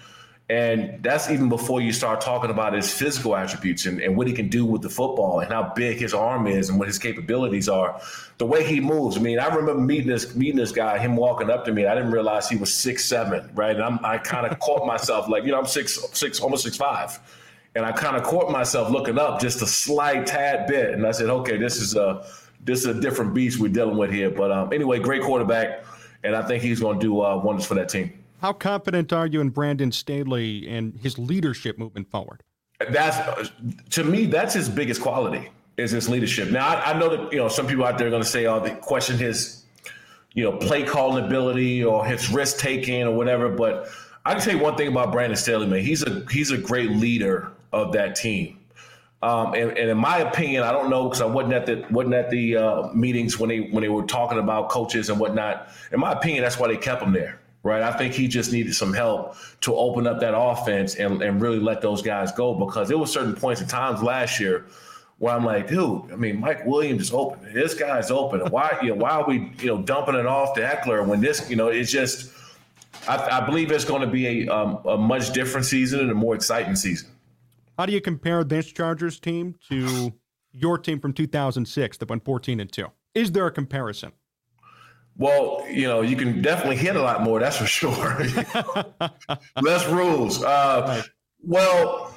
And 0.50 1.02
that's 1.02 1.28
even 1.30 1.50
before 1.50 1.82
you 1.82 1.92
start 1.92 2.22
talking 2.22 2.48
about 2.48 2.72
his 2.72 2.90
physical 2.90 3.36
attributes 3.36 3.84
and, 3.84 4.00
and 4.00 4.16
what 4.16 4.26
he 4.26 4.32
can 4.32 4.48
do 4.48 4.64
with 4.64 4.80
the 4.80 4.88
football 4.88 5.40
and 5.40 5.52
how 5.52 5.74
big 5.76 5.98
his 5.98 6.14
arm 6.14 6.46
is 6.46 6.70
and 6.70 6.78
what 6.78 6.88
his 6.88 6.98
capabilities 6.98 7.68
are. 7.68 8.00
The 8.38 8.46
way 8.46 8.64
he 8.64 8.80
moves. 8.80 9.18
I 9.18 9.20
mean, 9.20 9.38
I 9.38 9.54
remember 9.54 9.82
meeting 9.82 10.06
this 10.06 10.34
meeting 10.34 10.56
this 10.56 10.72
guy, 10.72 10.98
him 10.98 11.16
walking 11.16 11.50
up 11.50 11.66
to 11.66 11.72
me. 11.72 11.84
I 11.84 11.94
didn't 11.94 12.12
realize 12.12 12.48
he 12.48 12.56
was 12.56 12.72
six 12.72 13.04
seven, 13.04 13.50
right? 13.54 13.76
And 13.76 13.84
I'm, 13.84 14.02
I 14.02 14.16
kind 14.16 14.46
of 14.46 14.58
caught 14.60 14.86
myself 14.86 15.28
like, 15.28 15.44
you 15.44 15.50
know, 15.50 15.58
I'm 15.58 15.66
six 15.66 15.98
six 16.12 16.40
almost 16.40 16.64
six 16.64 16.78
five. 16.78 17.18
And 17.74 17.84
I 17.84 17.92
kind 17.92 18.16
of 18.16 18.22
caught 18.22 18.50
myself 18.50 18.90
looking 18.90 19.18
up 19.18 19.40
just 19.40 19.60
a 19.60 19.66
slight 19.66 20.26
tad 20.26 20.66
bit. 20.66 20.94
And 20.94 21.06
I 21.06 21.10
said, 21.10 21.28
okay, 21.28 21.58
this 21.58 21.76
is 21.76 21.94
a 21.94 22.24
this 22.64 22.80
is 22.80 22.86
a 22.86 22.98
different 22.98 23.34
beast 23.34 23.60
we're 23.60 23.68
dealing 23.68 23.98
with 23.98 24.10
here. 24.10 24.30
But 24.30 24.50
um, 24.50 24.72
anyway, 24.72 24.98
great 24.98 25.22
quarterback. 25.22 25.84
And 26.24 26.34
I 26.34 26.42
think 26.42 26.62
he's 26.62 26.80
going 26.80 26.98
to 26.98 27.06
do 27.06 27.20
uh, 27.20 27.36
wonders 27.36 27.66
for 27.66 27.74
that 27.74 27.90
team. 27.90 28.12
How 28.40 28.52
confident 28.52 29.12
are 29.12 29.26
you 29.26 29.40
in 29.40 29.50
Brandon 29.50 29.90
Staley 29.90 30.68
and 30.68 30.96
his 31.00 31.18
leadership 31.18 31.76
moving 31.78 32.04
forward? 32.04 32.42
That's 32.90 33.50
to 33.90 34.04
me, 34.04 34.26
that's 34.26 34.54
his 34.54 34.68
biggest 34.68 35.00
quality 35.00 35.50
is 35.76 35.90
his 35.90 36.08
leadership. 36.08 36.50
Now, 36.50 36.68
I, 36.68 36.92
I 36.92 36.98
know 36.98 37.08
that 37.08 37.32
you 37.32 37.38
know 37.38 37.48
some 37.48 37.66
people 37.66 37.84
out 37.84 37.98
there 37.98 38.06
are 38.06 38.10
going 38.10 38.22
to 38.22 38.28
say, 38.28 38.46
"Oh, 38.46 38.60
they 38.60 38.70
question 38.70 39.18
his, 39.18 39.64
you 40.34 40.44
know, 40.44 40.56
play 40.56 40.84
calling 40.84 41.24
ability 41.24 41.82
or 41.82 42.06
his 42.06 42.30
risk 42.30 42.58
taking 42.58 43.02
or 43.02 43.14
whatever." 43.16 43.48
But 43.48 43.88
I 44.24 44.34
can 44.34 44.42
tell 44.42 44.54
you 44.54 44.62
one 44.62 44.76
thing 44.76 44.88
about 44.88 45.10
Brandon 45.10 45.36
Staley, 45.36 45.66
man. 45.66 45.80
He's 45.80 46.04
a 46.04 46.24
he's 46.30 46.52
a 46.52 46.58
great 46.58 46.90
leader 46.90 47.52
of 47.72 47.92
that 47.92 48.14
team. 48.14 48.54
Um, 49.20 49.54
and, 49.54 49.76
and, 49.76 49.90
in 49.90 49.98
my 49.98 50.18
opinion, 50.18 50.62
I 50.62 50.70
don't 50.70 50.90
know 50.90 51.08
because 51.08 51.20
I 51.20 51.26
wasn't 51.26 51.54
at 51.54 51.66
the 51.66 51.84
wasn't 51.90 52.14
at 52.14 52.30
the 52.30 52.56
uh, 52.56 52.92
meetings 52.92 53.36
when 53.36 53.48
they 53.48 53.62
when 53.62 53.82
they 53.82 53.88
were 53.88 54.04
talking 54.04 54.38
about 54.38 54.68
coaches 54.68 55.10
and 55.10 55.18
whatnot. 55.18 55.70
In 55.90 55.98
my 55.98 56.12
opinion, 56.12 56.44
that's 56.44 56.56
why 56.56 56.68
they 56.68 56.76
kept 56.76 57.02
him 57.02 57.12
there 57.12 57.40
right? 57.68 57.82
I 57.82 57.92
think 57.92 58.14
he 58.14 58.26
just 58.26 58.50
needed 58.52 58.74
some 58.74 58.92
help 58.92 59.36
to 59.60 59.74
open 59.74 60.06
up 60.06 60.20
that 60.20 60.36
offense 60.36 60.96
and, 60.96 61.22
and 61.22 61.40
really 61.40 61.60
let 61.60 61.82
those 61.82 62.02
guys 62.02 62.32
go 62.32 62.54
because 62.54 62.88
there 62.88 62.98
were 62.98 63.06
certain 63.06 63.34
points 63.34 63.60
and 63.60 63.68
times 63.68 64.02
last 64.02 64.40
year 64.40 64.66
where 65.18 65.34
I'm 65.34 65.44
like, 65.44 65.68
dude, 65.68 66.10
I 66.12 66.16
mean, 66.16 66.40
Mike 66.40 66.64
Williams 66.64 67.02
is 67.02 67.12
open. 67.12 67.52
This 67.52 67.74
guy's 67.74 68.10
open. 68.10 68.40
Why, 68.50 68.78
you 68.82 68.90
know, 68.90 68.94
why 68.94 69.10
are 69.10 69.26
we, 69.26 69.52
you 69.58 69.66
know, 69.66 69.82
dumping 69.82 70.14
it 70.14 70.26
off 70.26 70.54
to 70.54 70.60
Ekeler 70.60 71.06
when 71.06 71.20
this, 71.20 71.48
you 71.50 71.56
know, 71.56 71.68
it's 71.68 71.90
just, 71.90 72.32
I, 73.08 73.40
I 73.40 73.46
believe 73.46 73.70
it's 73.70 73.84
going 73.84 74.00
to 74.00 74.06
be 74.06 74.48
a, 74.48 74.54
um, 74.54 74.80
a 74.86 74.96
much 74.96 75.32
different 75.32 75.66
season 75.66 76.00
and 76.00 76.10
a 76.10 76.14
more 76.14 76.34
exciting 76.34 76.76
season. 76.76 77.10
How 77.76 77.86
do 77.86 77.92
you 77.92 78.00
compare 78.00 78.44
this 78.44 78.72
Chargers 78.72 79.20
team 79.20 79.56
to 79.68 80.12
your 80.52 80.78
team 80.78 81.00
from 81.00 81.12
2006 81.12 81.98
that 81.98 82.08
went 82.08 82.24
14 82.24 82.60
and 82.60 82.70
2? 82.70 82.86
Is 83.14 83.32
there 83.32 83.46
a 83.46 83.50
comparison? 83.50 84.12
Well, 85.18 85.66
you 85.68 85.88
know, 85.88 86.00
you 86.00 86.16
can 86.16 86.40
definitely 86.40 86.76
hit 86.76 86.94
a 86.94 87.02
lot 87.02 87.22
more. 87.22 87.40
That's 87.40 87.56
for 87.56 87.66
sure. 87.66 87.92
Less 89.60 89.86
rules. 89.88 90.42
Uh, 90.42 90.84
right. 90.86 91.04
Well, 91.42 92.14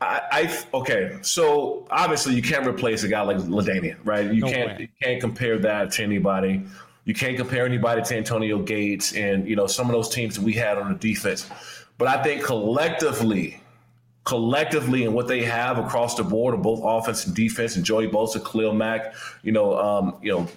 I, 0.00 0.20
I, 0.30 0.64
okay. 0.74 1.18
So 1.22 1.86
obviously, 1.90 2.34
you 2.34 2.42
can't 2.42 2.66
replace 2.66 3.02
a 3.02 3.08
guy 3.08 3.22
like 3.22 3.38
LaDainian, 3.38 3.96
right? 4.04 4.30
You 4.30 4.42
no 4.42 4.50
can't 4.50 4.80
you 4.80 4.88
can't 5.02 5.20
compare 5.20 5.58
that 5.60 5.92
to 5.92 6.02
anybody. 6.02 6.62
You 7.06 7.14
can't 7.14 7.36
compare 7.36 7.64
anybody 7.64 8.02
to 8.02 8.16
Antonio 8.16 8.58
Gates 8.58 9.14
and 9.14 9.48
you 9.48 9.56
know 9.56 9.66
some 9.66 9.86
of 9.86 9.92
those 9.92 10.10
teams 10.10 10.36
that 10.36 10.42
we 10.42 10.52
had 10.52 10.76
on 10.76 10.92
the 10.92 10.98
defense. 10.98 11.48
But 11.96 12.08
I 12.08 12.22
think 12.22 12.44
collectively, 12.44 13.60
collectively 14.24 15.04
and 15.04 15.14
what 15.14 15.28
they 15.28 15.42
have 15.42 15.78
across 15.78 16.16
the 16.16 16.24
board 16.24 16.54
of 16.54 16.62
both 16.62 16.80
offense 16.82 17.26
and 17.26 17.36
defense, 17.36 17.76
and 17.76 17.84
Joey 17.84 18.08
Bosa, 18.08 18.44
Khalil 18.44 18.74
Mack, 18.74 19.14
you 19.42 19.52
know, 19.52 19.78
um, 19.78 20.16
you 20.22 20.32
know, 20.32 20.48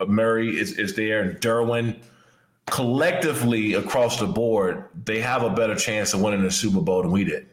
uh, 0.00 0.04
Murray 0.06 0.58
is, 0.58 0.78
is 0.78 0.94
there, 0.94 1.22
and 1.22 1.40
Derwin. 1.40 1.96
Collectively 2.66 3.74
across 3.74 4.18
the 4.18 4.26
board, 4.26 4.84
they 5.04 5.20
have 5.20 5.42
a 5.42 5.50
better 5.50 5.74
chance 5.74 6.14
of 6.14 6.22
winning 6.22 6.42
the 6.42 6.50
Super 6.50 6.80
Bowl 6.80 7.02
than 7.02 7.10
we 7.10 7.22
did. 7.22 7.46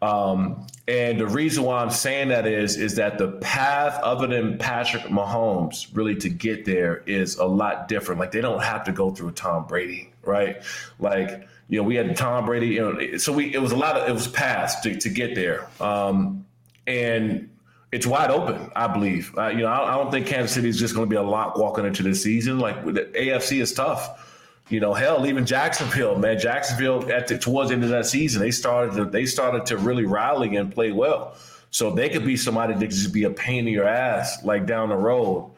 Um, 0.00 0.66
and 0.88 1.20
the 1.20 1.28
reason 1.28 1.62
why 1.62 1.80
I'm 1.80 1.90
saying 1.90 2.28
that 2.28 2.44
is 2.44 2.76
is 2.76 2.96
that 2.96 3.18
the 3.18 3.28
path 3.28 4.00
other 4.02 4.26
than 4.26 4.58
Patrick 4.58 5.04
Mahomes 5.04 5.86
really 5.94 6.16
to 6.16 6.28
get 6.28 6.64
there 6.64 7.04
is 7.06 7.36
a 7.36 7.44
lot 7.44 7.86
different. 7.86 8.20
Like 8.20 8.32
they 8.32 8.40
don't 8.40 8.62
have 8.62 8.82
to 8.84 8.92
go 8.92 9.12
through 9.12 9.30
Tom 9.32 9.64
Brady, 9.66 10.12
right? 10.24 10.60
Like 10.98 11.46
you 11.68 11.78
know, 11.78 11.84
we 11.84 11.94
had 11.94 12.16
Tom 12.16 12.44
Brady, 12.44 12.68
you 12.68 12.80
know, 12.80 13.16
so 13.18 13.32
we 13.32 13.54
it 13.54 13.60
was 13.60 13.72
a 13.72 13.76
lot 13.76 13.96
of 13.96 14.08
it 14.08 14.12
was 14.12 14.28
paths 14.28 14.80
to, 14.80 14.96
to 14.98 15.08
get 15.08 15.34
there. 15.34 15.68
Um, 15.80 16.46
and 16.86 17.48
it's 17.92 18.06
wide 18.06 18.30
open, 18.30 18.70
I 18.74 18.88
believe. 18.88 19.36
Uh, 19.36 19.48
you 19.48 19.58
know, 19.58 19.66
I, 19.66 19.94
I, 19.94 19.96
don't 19.96 20.10
think 20.10 20.26
Kansas 20.26 20.52
City 20.52 20.68
is 20.68 20.78
just 20.78 20.94
going 20.94 21.06
to 21.06 21.10
be 21.10 21.16
a 21.16 21.22
lock 21.22 21.56
walking 21.56 21.84
into 21.84 22.02
the 22.02 22.14
season. 22.14 22.58
Like 22.58 22.84
the 22.84 23.04
AFC 23.14 23.60
is 23.60 23.72
tough. 23.72 24.28
You 24.70 24.80
know, 24.80 24.94
hell, 24.94 25.26
even 25.26 25.44
Jacksonville, 25.44 26.16
man. 26.16 26.38
Jacksonville 26.38 27.10
at 27.12 27.28
the, 27.28 27.36
towards 27.38 27.68
the 27.68 27.74
end 27.74 27.84
of 27.84 27.90
that 27.90 28.06
season, 28.06 28.40
they 28.40 28.50
started 28.50 28.94
to, 28.96 29.04
they 29.04 29.26
started 29.26 29.66
to 29.66 29.76
really 29.76 30.06
rally 30.06 30.56
and 30.56 30.72
play 30.72 30.92
well. 30.92 31.36
So 31.70 31.90
they 31.90 32.08
could 32.08 32.24
be 32.24 32.36
somebody 32.36 32.72
that 32.72 32.80
could 32.80 32.90
just 32.90 33.12
be 33.12 33.24
a 33.24 33.30
pain 33.30 33.66
in 33.66 33.74
your 33.74 33.86
ass 33.86 34.42
like 34.44 34.66
down 34.66 34.88
the 34.88 34.96
road. 34.96 35.50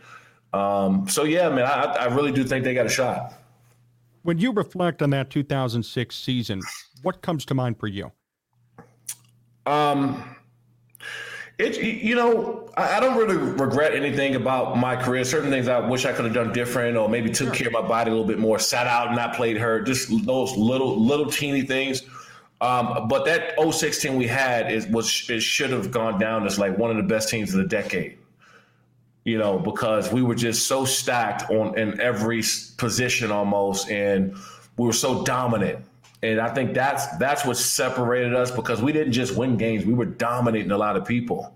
Um, 0.52 1.08
so 1.08 1.24
yeah, 1.24 1.48
man, 1.50 1.64
I, 1.64 1.82
I 1.84 2.04
really 2.06 2.32
do 2.32 2.44
think 2.44 2.64
they 2.64 2.74
got 2.74 2.86
a 2.86 2.90
shot. 2.90 3.34
When 4.24 4.38
you 4.38 4.52
reflect 4.52 5.02
on 5.02 5.10
that 5.10 5.28
2006 5.28 6.16
season, 6.16 6.62
what 7.02 7.20
comes 7.20 7.44
to 7.44 7.54
mind 7.54 7.78
for 7.78 7.86
you? 7.86 8.10
Um, 9.66 10.36
it, 11.58 11.76
you 11.76 12.14
know, 12.14 12.70
I, 12.74 13.00
don't 13.00 13.18
really 13.18 13.36
regret 13.36 13.94
anything 13.94 14.34
about 14.34 14.78
my 14.78 14.96
career. 14.96 15.24
Certain 15.24 15.50
things 15.50 15.68
I 15.68 15.78
wish 15.78 16.06
I 16.06 16.14
could 16.14 16.24
have 16.24 16.32
done 16.32 16.54
different, 16.54 16.96
or 16.96 17.06
maybe 17.06 17.30
took 17.30 17.52
care 17.52 17.66
of 17.66 17.74
my 17.74 17.82
body 17.82 18.10
a 18.10 18.14
little 18.14 18.26
bit 18.26 18.38
more, 18.38 18.58
sat 18.58 18.86
out 18.86 19.08
and 19.08 19.16
not 19.16 19.36
played 19.36 19.58
hurt. 19.58 19.84
Just 19.84 20.08
those 20.24 20.56
little, 20.56 20.98
little 20.98 21.30
teeny 21.30 21.60
things. 21.60 22.02
Um, 22.62 23.08
but 23.08 23.26
that 23.26 23.52
06 23.60 24.00
team 24.00 24.16
we 24.16 24.26
had 24.26 24.72
is 24.72 24.86
was 24.86 25.28
it 25.28 25.42
should 25.42 25.68
have 25.68 25.90
gone 25.90 26.18
down 26.18 26.46
as 26.46 26.58
like 26.58 26.78
one 26.78 26.90
of 26.90 26.96
the 26.96 27.02
best 27.02 27.28
teams 27.28 27.52
of 27.52 27.58
the 27.58 27.68
decade. 27.68 28.16
You 29.24 29.38
know, 29.38 29.58
because 29.58 30.12
we 30.12 30.22
were 30.22 30.34
just 30.34 30.66
so 30.66 30.84
stacked 30.84 31.50
on 31.50 31.78
in 31.78 31.98
every 32.00 32.42
position 32.76 33.30
almost, 33.30 33.90
and 33.90 34.36
we 34.76 34.86
were 34.86 34.92
so 34.92 35.24
dominant. 35.24 35.84
And 36.22 36.40
I 36.40 36.52
think 36.52 36.74
that's 36.74 37.06
that's 37.16 37.44
what 37.44 37.56
separated 37.56 38.34
us 38.34 38.50
because 38.50 38.82
we 38.82 38.92
didn't 38.92 39.12
just 39.12 39.36
win 39.36 39.56
games; 39.56 39.86
we 39.86 39.94
were 39.94 40.04
dominating 40.04 40.70
a 40.70 40.78
lot 40.78 40.96
of 40.96 41.06
people, 41.06 41.54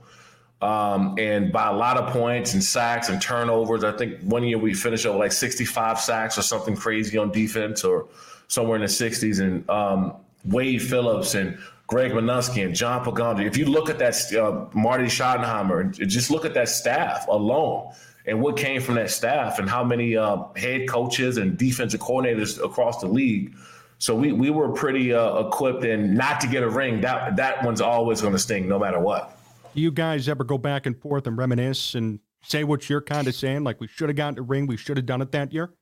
um, 0.62 1.14
and 1.18 1.52
by 1.52 1.68
a 1.68 1.72
lot 1.72 1.96
of 1.98 2.12
points 2.12 2.54
and 2.54 2.64
sacks 2.64 3.10
and 3.10 3.20
turnovers. 3.20 3.84
I 3.84 3.92
think 3.92 4.20
one 4.22 4.44
year 4.44 4.58
we 4.58 4.74
finished 4.74 5.06
over 5.06 5.18
like 5.18 5.32
65 5.32 6.00
sacks 6.00 6.38
or 6.38 6.42
something 6.42 6.74
crazy 6.74 7.18
on 7.18 7.30
defense, 7.30 7.84
or 7.84 8.08
somewhere 8.48 8.76
in 8.76 8.82
the 8.82 8.88
60s. 8.88 9.40
And 9.40 9.68
um, 9.70 10.14
Wade 10.44 10.82
Phillips 10.82 11.34
and 11.34 11.58
Greg 11.88 12.12
Manusky 12.12 12.64
and 12.64 12.74
John 12.74 13.04
Pagano. 13.04 13.44
If 13.44 13.56
you 13.56 13.66
look 13.66 13.90
at 13.90 13.98
that, 13.98 14.14
uh, 14.34 14.66
Marty 14.78 15.06
Schottenheimer, 15.06 15.92
just 16.06 16.30
look 16.30 16.44
at 16.44 16.54
that 16.54 16.68
staff 16.68 17.26
alone 17.26 17.92
and 18.26 18.40
what 18.40 18.56
came 18.56 18.80
from 18.80 18.94
that 18.94 19.10
staff 19.10 19.58
and 19.58 19.68
how 19.68 19.82
many 19.82 20.16
uh, 20.16 20.44
head 20.54 20.88
coaches 20.88 21.38
and 21.38 21.58
defensive 21.58 22.00
coordinators 22.00 22.64
across 22.64 23.00
the 23.00 23.08
league 23.08 23.54
so 23.98 24.14
we 24.14 24.32
we 24.32 24.50
were 24.50 24.70
pretty 24.70 25.12
uh, 25.12 25.40
equipped, 25.40 25.84
and 25.84 26.14
not 26.14 26.40
to 26.40 26.46
get 26.46 26.62
a 26.62 26.68
ring 26.68 27.00
that 27.00 27.36
that 27.36 27.64
one's 27.64 27.80
always 27.80 28.20
going 28.20 28.32
to 28.32 28.38
sting, 28.38 28.68
no 28.68 28.78
matter 28.78 29.00
what. 29.00 29.36
Do 29.74 29.80
you 29.80 29.90
guys 29.90 30.28
ever 30.28 30.44
go 30.44 30.56
back 30.56 30.86
and 30.86 30.98
forth 31.00 31.26
and 31.26 31.36
reminisce 31.36 31.94
and 31.94 32.20
say 32.42 32.64
what 32.64 32.88
you're 32.88 33.02
kind 33.02 33.26
of 33.26 33.34
saying? 33.34 33.64
Like 33.64 33.80
we 33.80 33.88
should 33.88 34.08
have 34.08 34.16
gotten 34.16 34.38
a 34.38 34.42
ring, 34.42 34.66
we 34.66 34.76
should 34.76 34.96
have 34.96 35.06
done 35.06 35.20
it 35.20 35.32
that 35.32 35.52
year. 35.52 35.72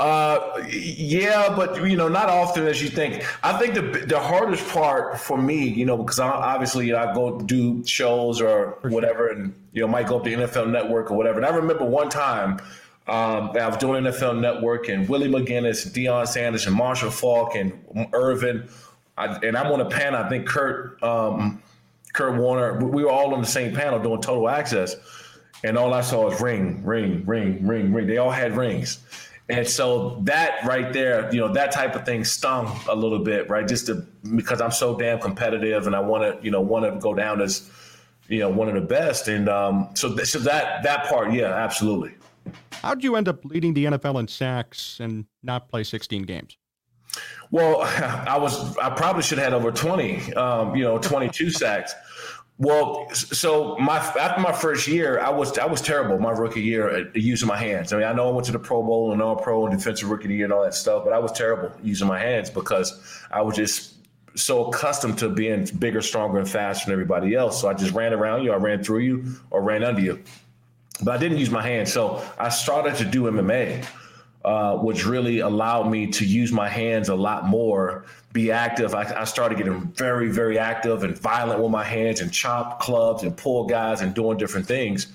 Uh, 0.00 0.66
yeah, 0.70 1.54
but 1.54 1.86
you 1.86 1.94
know, 1.94 2.08
not 2.08 2.30
often 2.30 2.66
as 2.66 2.82
you 2.82 2.88
think. 2.88 3.22
I 3.42 3.58
think 3.58 3.74
the 3.74 3.82
the 4.06 4.18
hardest 4.18 4.66
part 4.68 5.20
for 5.20 5.36
me, 5.36 5.68
you 5.68 5.84
know, 5.84 5.98
because 5.98 6.18
I, 6.18 6.26
obviously 6.26 6.86
you 6.86 6.94
know, 6.94 7.00
I 7.00 7.12
go 7.12 7.38
do 7.38 7.84
shows 7.84 8.40
or 8.40 8.78
whatever, 8.82 9.28
and 9.28 9.54
you 9.72 9.82
know, 9.82 9.88
might 9.88 10.06
go 10.06 10.16
up 10.16 10.24
to 10.24 10.30
NFL 10.30 10.70
Network 10.70 11.10
or 11.10 11.18
whatever. 11.18 11.36
And 11.38 11.44
I 11.44 11.54
remember 11.54 11.84
one 11.84 12.08
time 12.08 12.60
um, 13.08 13.50
I 13.60 13.66
was 13.66 13.76
doing 13.76 14.04
NFL 14.04 14.40
Network 14.40 14.88
and 14.88 15.06
Willie 15.06 15.28
McGinest, 15.28 15.90
Deion 15.90 16.26
Sanders, 16.26 16.66
and 16.66 16.74
Marshall 16.74 17.10
Faulk 17.10 17.54
and 17.54 17.72
Irvin. 18.14 18.68
I, 19.18 19.36
and 19.42 19.54
I'm 19.54 19.70
on 19.70 19.82
a 19.82 19.90
panel. 19.90 20.24
I 20.24 20.30
think 20.30 20.46
Kurt, 20.46 21.02
um, 21.02 21.62
Kurt 22.14 22.38
Warner. 22.38 22.78
We 22.82 23.04
were 23.04 23.10
all 23.10 23.34
on 23.34 23.42
the 23.42 23.46
same 23.46 23.74
panel 23.74 23.98
doing 23.98 24.22
Total 24.22 24.48
Access, 24.48 24.96
and 25.62 25.76
all 25.76 25.92
I 25.92 26.00
saw 26.00 26.24
was 26.24 26.40
ring, 26.40 26.82
ring, 26.84 27.26
ring, 27.26 27.66
ring, 27.66 27.92
ring. 27.92 28.06
They 28.06 28.16
all 28.16 28.30
had 28.30 28.56
rings, 28.56 29.04
and 29.50 29.68
so 29.68 30.20
that 30.22 30.64
right 30.64 30.92
there, 30.92 31.32
you 31.32 31.40
know, 31.40 31.52
that 31.52 31.72
type 31.72 31.94
of 31.94 32.04
thing 32.04 32.24
stung 32.24 32.78
a 32.88 32.94
little 32.94 33.18
bit, 33.18 33.50
right? 33.50 33.66
Just 33.66 33.86
to, 33.86 34.06
because 34.36 34.60
I'm 34.60 34.70
so 34.70 34.96
damn 34.96 35.18
competitive, 35.18 35.86
and 35.86 35.96
I 35.96 36.00
want 36.00 36.22
to, 36.22 36.44
you 36.44 36.50
know, 36.50 36.60
want 36.60 36.84
to 36.84 36.98
go 37.00 37.14
down 37.14 37.40
as, 37.40 37.70
you 38.28 38.38
know, 38.38 38.48
one 38.48 38.68
of 38.68 38.74
the 38.74 38.80
best, 38.80 39.28
and 39.28 39.48
um, 39.48 39.90
so 39.94 40.16
so 40.18 40.38
that 40.40 40.82
that 40.84 41.06
part, 41.06 41.32
yeah, 41.32 41.52
absolutely. 41.54 42.14
How'd 42.72 43.04
you 43.04 43.16
end 43.16 43.28
up 43.28 43.44
leading 43.44 43.74
the 43.74 43.86
NFL 43.86 44.18
in 44.20 44.28
sacks 44.28 44.98
and 45.00 45.26
not 45.42 45.68
play 45.68 45.84
16 45.84 46.22
games? 46.22 46.56
Well, 47.50 47.80
I 48.28 48.38
was 48.38 48.76
I 48.78 48.90
probably 48.90 49.22
should 49.22 49.38
have 49.38 49.52
had 49.52 49.54
over 49.54 49.70
20, 49.70 50.34
um, 50.34 50.76
you 50.76 50.84
know, 50.84 50.98
22 50.98 51.50
sacks. 51.50 51.94
Well, 52.60 53.08
so 53.14 53.74
my 53.78 53.96
after 53.96 54.38
my 54.38 54.52
first 54.52 54.86
year, 54.86 55.18
I 55.18 55.30
was 55.30 55.56
I 55.58 55.64
was 55.64 55.80
terrible 55.80 56.18
my 56.18 56.30
rookie 56.30 56.60
year 56.60 56.90
at 56.90 57.16
using 57.16 57.48
my 57.48 57.56
hands. 57.56 57.90
I 57.90 57.96
mean, 57.96 58.06
I 58.06 58.12
know 58.12 58.28
I 58.28 58.32
went 58.32 58.44
to 58.46 58.52
the 58.52 58.58
Pro 58.58 58.82
Bowl 58.82 59.12
and 59.12 59.22
All 59.22 59.34
Pro 59.34 59.66
and 59.66 59.76
Defensive 59.76 60.10
Rookie 60.10 60.24
of 60.24 60.28
the 60.28 60.34
Year 60.34 60.44
and 60.44 60.52
all 60.52 60.62
that 60.62 60.74
stuff, 60.74 61.02
but 61.02 61.14
I 61.14 61.18
was 61.18 61.32
terrible 61.32 61.72
using 61.82 62.06
my 62.06 62.18
hands 62.18 62.50
because 62.50 63.02
I 63.30 63.40
was 63.40 63.56
just 63.56 63.94
so 64.34 64.66
accustomed 64.66 65.16
to 65.20 65.30
being 65.30 65.64
bigger, 65.78 66.02
stronger, 66.02 66.38
and 66.38 66.48
faster 66.48 66.84
than 66.84 66.92
everybody 66.92 67.34
else. 67.34 67.58
So 67.58 67.66
I 67.66 67.72
just 67.72 67.94
ran 67.94 68.12
around 68.12 68.44
you, 68.44 68.52
I 68.52 68.56
ran 68.56 68.84
through 68.84 69.00
you, 69.00 69.24
or 69.50 69.62
ran 69.62 69.82
under 69.82 70.02
you 70.02 70.22
but 71.02 71.14
I 71.14 71.18
didn't 71.18 71.38
use 71.38 71.50
my 71.50 71.62
hands. 71.62 71.92
So 71.92 72.22
I 72.38 72.48
started 72.48 72.96
to 72.96 73.04
do 73.04 73.22
MMA, 73.22 73.86
uh, 74.50 74.76
which 74.78 75.06
really 75.06 75.38
allowed 75.38 75.88
me 75.88 76.08
to 76.08 76.24
use 76.26 76.50
my 76.50 76.68
hands 76.68 77.08
a 77.08 77.14
lot 77.14 77.46
more, 77.46 78.04
be 78.32 78.50
active. 78.50 78.96
I, 78.96 79.04
I, 79.20 79.22
started 79.22 79.56
getting 79.56 79.92
very, 79.92 80.28
very 80.28 80.58
active 80.58 81.04
and 81.04 81.16
violent 81.16 81.60
with 81.62 81.70
my 81.70 81.84
hands 81.84 82.20
and 82.20 82.32
chop 82.32 82.80
clubs 82.80 83.22
and 83.22 83.36
pull 83.36 83.66
guys 83.66 84.00
and 84.00 84.12
doing 84.12 84.38
different 84.38 84.66
things. 84.66 85.06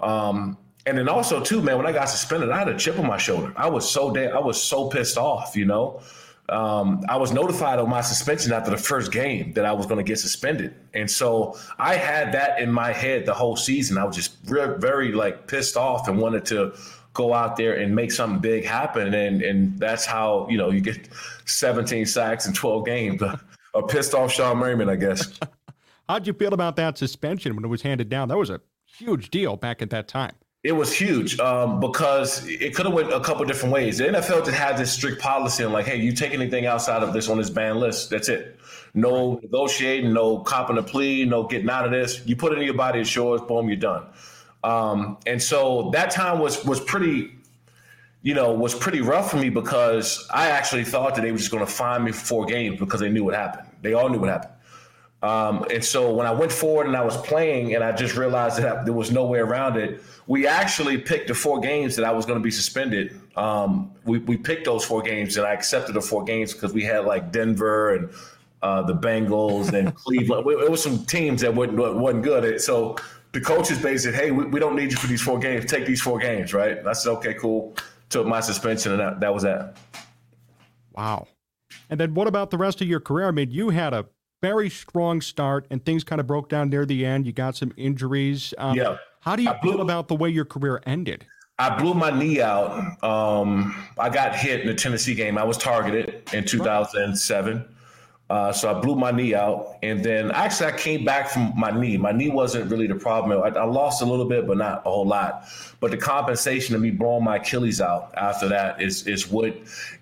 Um, 0.00 0.58
and 0.86 0.98
then 0.98 1.08
also 1.08 1.40
too, 1.40 1.62
man, 1.62 1.76
when 1.76 1.86
I 1.86 1.92
got 1.92 2.06
suspended, 2.06 2.50
I 2.50 2.58
had 2.58 2.68
a 2.68 2.76
chip 2.76 2.98
on 2.98 3.06
my 3.06 3.16
shoulder. 3.16 3.52
I 3.56 3.68
was 3.68 3.88
so 3.88 4.12
damn, 4.12 4.36
I 4.36 4.40
was 4.40 4.60
so 4.60 4.88
pissed 4.88 5.16
off, 5.16 5.54
you 5.54 5.66
know 5.66 6.02
um, 6.50 7.04
I 7.08 7.16
was 7.16 7.32
notified 7.32 7.78
of 7.78 7.88
my 7.88 8.00
suspension 8.00 8.52
after 8.52 8.70
the 8.70 8.76
first 8.76 9.12
game 9.12 9.52
that 9.52 9.64
I 9.64 9.72
was 9.72 9.86
going 9.86 9.98
to 9.98 10.08
get 10.08 10.18
suspended, 10.18 10.74
and 10.94 11.08
so 11.08 11.56
I 11.78 11.94
had 11.94 12.32
that 12.32 12.60
in 12.60 12.72
my 12.72 12.92
head 12.92 13.24
the 13.24 13.34
whole 13.34 13.56
season. 13.56 13.96
I 13.96 14.04
was 14.04 14.16
just 14.16 14.36
re- 14.46 14.74
very 14.78 15.12
like 15.12 15.46
pissed 15.46 15.76
off 15.76 16.08
and 16.08 16.18
wanted 16.18 16.44
to 16.46 16.72
go 17.12 17.34
out 17.34 17.56
there 17.56 17.74
and 17.74 17.94
make 17.94 18.12
something 18.12 18.40
big 18.40 18.64
happen, 18.64 19.14
and 19.14 19.42
and 19.42 19.78
that's 19.78 20.04
how 20.04 20.46
you 20.48 20.58
know 20.58 20.70
you 20.70 20.80
get 20.80 21.08
17 21.46 22.06
sacks 22.06 22.46
in 22.46 22.52
12 22.52 22.84
games. 22.86 23.22
a 23.74 23.82
pissed 23.82 24.14
off 24.14 24.32
Shawne 24.32 24.58
Merriman, 24.58 24.88
I 24.88 24.96
guess. 24.96 25.38
How'd 26.08 26.26
you 26.26 26.32
feel 26.32 26.54
about 26.54 26.76
that 26.76 26.98
suspension 26.98 27.54
when 27.54 27.64
it 27.64 27.68
was 27.68 27.82
handed 27.82 28.08
down? 28.08 28.28
That 28.28 28.36
was 28.36 28.50
a 28.50 28.60
huge 28.84 29.30
deal 29.30 29.56
back 29.56 29.80
at 29.80 29.90
that 29.90 30.08
time. 30.08 30.32
It 30.62 30.72
was 30.72 30.92
huge 30.92 31.38
um, 31.40 31.80
because 31.80 32.46
it 32.46 32.74
could 32.74 32.84
have 32.84 32.94
went 32.94 33.10
a 33.12 33.20
couple 33.20 33.46
different 33.46 33.72
ways. 33.72 33.96
The 33.96 34.08
NFL 34.08 34.44
just 34.44 34.50
had 34.50 34.76
this 34.76 34.92
strict 34.92 35.22
policy 35.22 35.64
and 35.64 35.72
like, 35.72 35.86
hey, 35.86 35.96
you 35.96 36.12
take 36.12 36.34
anything 36.34 36.66
outside 36.66 37.02
of 37.02 37.14
this 37.14 37.30
on 37.30 37.38
this 37.38 37.48
ban 37.48 37.76
list, 37.76 38.10
that's 38.10 38.28
it. 38.28 38.58
No 38.92 39.38
negotiating, 39.42 40.12
no 40.12 40.40
copping 40.40 40.76
a 40.76 40.82
plea, 40.82 41.24
no 41.24 41.44
getting 41.44 41.70
out 41.70 41.86
of 41.86 41.92
this. 41.92 42.26
You 42.26 42.36
put 42.36 42.52
it 42.52 42.58
in 42.58 42.64
your 42.64 42.74
body, 42.74 43.00
it's 43.00 43.14
yours. 43.14 43.40
Boom, 43.40 43.68
you're 43.68 43.76
done. 43.76 44.04
Um, 44.62 45.18
and 45.26 45.42
so 45.42 45.90
that 45.92 46.10
time 46.10 46.38
was 46.38 46.64
was 46.64 46.80
pretty, 46.80 47.32
you 48.22 48.34
know, 48.34 48.52
was 48.52 48.74
pretty 48.74 49.00
rough 49.00 49.30
for 49.30 49.36
me 49.36 49.48
because 49.48 50.26
I 50.30 50.48
actually 50.48 50.84
thought 50.84 51.14
that 51.14 51.22
they 51.22 51.32
were 51.32 51.38
just 51.38 51.50
going 51.50 51.64
to 51.64 51.70
fine 51.70 52.04
me 52.04 52.12
for 52.12 52.24
four 52.24 52.46
games 52.46 52.78
because 52.78 53.00
they 53.00 53.08
knew 53.08 53.24
what 53.24 53.34
happened. 53.34 53.68
They 53.82 53.94
all 53.94 54.08
knew 54.08 54.18
what 54.18 54.28
happened. 54.28 54.54
Um, 55.22 55.66
and 55.70 55.84
so 55.84 56.14
when 56.14 56.26
I 56.26 56.30
went 56.30 56.50
forward 56.50 56.86
and 56.86 56.96
I 56.96 57.04
was 57.04 57.16
playing, 57.18 57.74
and 57.74 57.84
I 57.84 57.92
just 57.92 58.16
realized 58.16 58.58
that 58.58 58.84
there 58.86 58.94
was 58.94 59.10
no 59.10 59.26
way 59.26 59.38
around 59.38 59.76
it, 59.76 60.02
we 60.26 60.46
actually 60.46 60.96
picked 60.96 61.28
the 61.28 61.34
four 61.34 61.60
games 61.60 61.96
that 61.96 62.04
I 62.06 62.12
was 62.12 62.24
going 62.24 62.38
to 62.38 62.42
be 62.42 62.50
suspended. 62.50 63.20
Um, 63.36 63.90
we, 64.04 64.18
we 64.18 64.36
picked 64.36 64.64
those 64.64 64.84
four 64.84 65.02
games, 65.02 65.36
and 65.36 65.46
I 65.46 65.52
accepted 65.52 65.94
the 65.94 66.00
four 66.00 66.24
games 66.24 66.54
because 66.54 66.72
we 66.72 66.84
had 66.84 67.04
like 67.04 67.32
Denver 67.32 67.94
and 67.94 68.10
uh, 68.62 68.82
the 68.82 68.94
Bengals 68.94 69.72
and 69.72 69.94
Cleveland. 70.04 70.46
It 70.46 70.70
was 70.70 70.82
some 70.82 71.04
teams 71.04 71.42
that 71.42 71.54
wasn't, 71.54 71.76
wasn't 71.96 72.22
good. 72.22 72.60
So 72.60 72.96
the 73.32 73.40
coaches 73.40 73.78
basically 73.78 73.98
said, 73.98 74.14
hey, 74.14 74.30
we, 74.30 74.44
we 74.46 74.60
don't 74.60 74.76
need 74.76 74.90
you 74.90 74.96
for 74.96 75.06
these 75.06 75.22
four 75.22 75.38
games. 75.38 75.70
Take 75.70 75.86
these 75.86 76.00
four 76.00 76.18
games, 76.18 76.52
right? 76.52 76.78
And 76.78 76.88
I 76.88 76.92
said, 76.92 77.10
okay, 77.12 77.34
cool. 77.34 77.76
Took 78.08 78.26
my 78.26 78.40
suspension, 78.40 78.92
and 78.92 79.00
that, 79.00 79.20
that 79.20 79.32
was 79.32 79.44
that. 79.44 79.76
Wow. 80.92 81.28
And 81.88 82.00
then 82.00 82.14
what 82.14 82.26
about 82.26 82.50
the 82.50 82.58
rest 82.58 82.80
of 82.80 82.88
your 82.88 83.00
career? 83.00 83.28
I 83.28 83.30
mean, 83.30 83.50
you 83.50 83.70
had 83.70 83.94
a 83.94 84.06
very 84.42 84.68
strong 84.68 85.20
start, 85.20 85.66
and 85.70 85.84
things 85.84 86.02
kind 86.02 86.20
of 86.20 86.26
broke 86.26 86.48
down 86.48 86.70
near 86.70 86.84
the 86.84 87.06
end. 87.06 87.26
You 87.26 87.32
got 87.32 87.56
some 87.56 87.72
injuries. 87.76 88.52
Um, 88.58 88.76
yeah. 88.76 88.96
How 89.20 89.36
do 89.36 89.42
you 89.42 89.52
blew, 89.62 89.72
feel 89.72 89.80
about 89.82 90.08
the 90.08 90.16
way 90.16 90.30
your 90.30 90.44
career 90.44 90.82
ended? 90.86 91.26
I 91.58 91.78
blew 91.78 91.94
my 91.94 92.10
knee 92.10 92.40
out. 92.40 93.02
Um, 93.04 93.76
I 93.98 94.08
got 94.08 94.34
hit 94.34 94.62
in 94.62 94.66
the 94.66 94.74
Tennessee 94.74 95.14
game. 95.14 95.36
I 95.36 95.44
was 95.44 95.58
targeted 95.58 96.22
in 96.32 96.44
2007. 96.44 97.64
Uh, 98.30 98.52
so 98.52 98.70
I 98.70 98.80
blew 98.80 98.94
my 98.94 99.10
knee 99.10 99.34
out, 99.34 99.76
and 99.82 100.04
then 100.04 100.30
actually 100.30 100.68
I 100.68 100.76
came 100.76 101.04
back 101.04 101.30
from 101.30 101.52
my 101.56 101.72
knee. 101.72 101.96
My 101.96 102.12
knee 102.12 102.30
wasn't 102.30 102.70
really 102.70 102.86
the 102.86 102.94
problem. 102.94 103.42
I, 103.42 103.58
I, 103.58 103.64
lost 103.64 104.02
a 104.02 104.04
little 104.04 104.24
bit, 104.24 104.46
but 104.46 104.56
not 104.56 104.86
a 104.86 104.88
whole 104.88 105.04
lot. 105.04 105.48
But 105.80 105.90
the 105.90 105.96
compensation 105.96 106.76
of 106.76 106.80
me 106.80 106.92
blowing 106.92 107.24
my 107.24 107.38
Achilles 107.38 107.80
out 107.80 108.14
after 108.16 108.46
that 108.48 108.80
is 108.80 109.04
is 109.08 109.26
what 109.26 109.56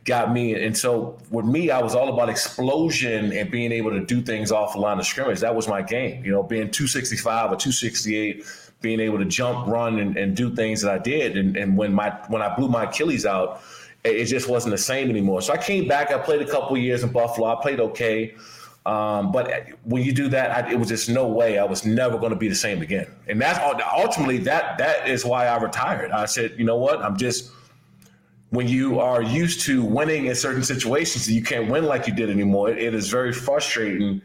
got 0.05 0.31
me. 0.31 0.63
And 0.63 0.77
so 0.77 1.17
with 1.31 1.47
me, 1.47 1.71
I 1.71 1.81
was 1.81 1.95
all 1.95 2.13
about 2.13 2.29
explosion 2.29 3.33
and 3.33 3.51
being 3.51 3.73
able 3.73 3.93
to 3.93 4.05
do 4.05 4.21
things 4.21 4.53
off 4.53 4.75
the 4.75 4.81
line 4.81 4.99
of 4.99 5.07
scrimmage. 5.07 5.41
That 5.41 5.55
was 5.55 5.67
my 5.67 5.81
game. 5.81 6.23
You 6.23 6.33
know, 6.33 6.43
being 6.43 6.71
265 6.71 7.53
or 7.53 7.57
268, 7.57 8.45
being 8.83 9.01
able 9.01 9.17
to 9.17 9.25
jump, 9.25 9.67
run, 9.69 10.01
and, 10.01 10.19
and 10.19 10.37
do 10.37 10.55
things 10.55 10.83
that 10.83 10.93
I 10.93 10.99
did. 10.99 11.39
And, 11.39 11.57
and 11.57 11.79
when 11.79 11.95
my 11.95 12.11
when 12.29 12.43
I 12.43 12.55
blew 12.55 12.69
my 12.69 12.85
Achilles 12.85 13.25
out 13.25 13.63
it 14.05 14.27
just 14.27 14.49
wasn't 14.49 14.73
the 14.73 14.79
same 14.79 15.11
anymore. 15.11 15.43
So 15.43 15.53
I 15.53 15.57
came 15.57 15.89
back. 15.89 16.11
I 16.11 16.19
played 16.19 16.43
a 16.43 16.51
couple 16.51 16.77
years 16.77 17.03
in 17.03 17.11
Buffalo. 17.11 17.49
I 17.49 17.61
played 17.61 17.81
okay. 17.81 18.35
Um, 18.87 19.33
but 19.33 19.69
when 19.85 20.03
you 20.03 20.13
do 20.13 20.29
that, 20.29 20.51
I, 20.51 20.71
it 20.73 20.79
was 20.79 20.89
just 20.89 21.11
no 21.11 21.27
way 21.27 21.59
I 21.59 21.65
was 21.65 21.85
never 21.85 22.17
going 22.17 22.31
to 22.31 22.39
be 22.39 22.49
the 22.49 22.55
same 22.55 22.81
again. 22.81 23.07
And 23.27 23.41
that's 23.41 23.59
ultimately 23.95 24.39
that 24.39 24.79
that 24.79 25.09
is 25.09 25.25
why 25.25 25.47
I 25.47 25.59
retired. 25.59 26.11
I 26.11 26.25
said, 26.25 26.55
you 26.57 26.65
know 26.65 26.79
what? 26.79 27.03
I'm 27.03 27.17
just 27.17 27.51
when 28.51 28.67
you 28.67 28.99
are 28.99 29.21
used 29.21 29.61
to 29.67 29.85
winning 29.85 30.27
in 30.27 30.35
certain 30.35 30.65
situations 30.65 31.27
and 31.27 31.37
you 31.37 31.43
can't 31.43 31.71
win 31.71 31.85
like 31.85 32.07
you 32.07 32.15
did 32.15 32.31
anymore. 32.31 32.71
it, 32.71 32.79
it 32.79 32.95
is 32.95 33.11
very 33.11 33.33
frustrating. 33.33 34.23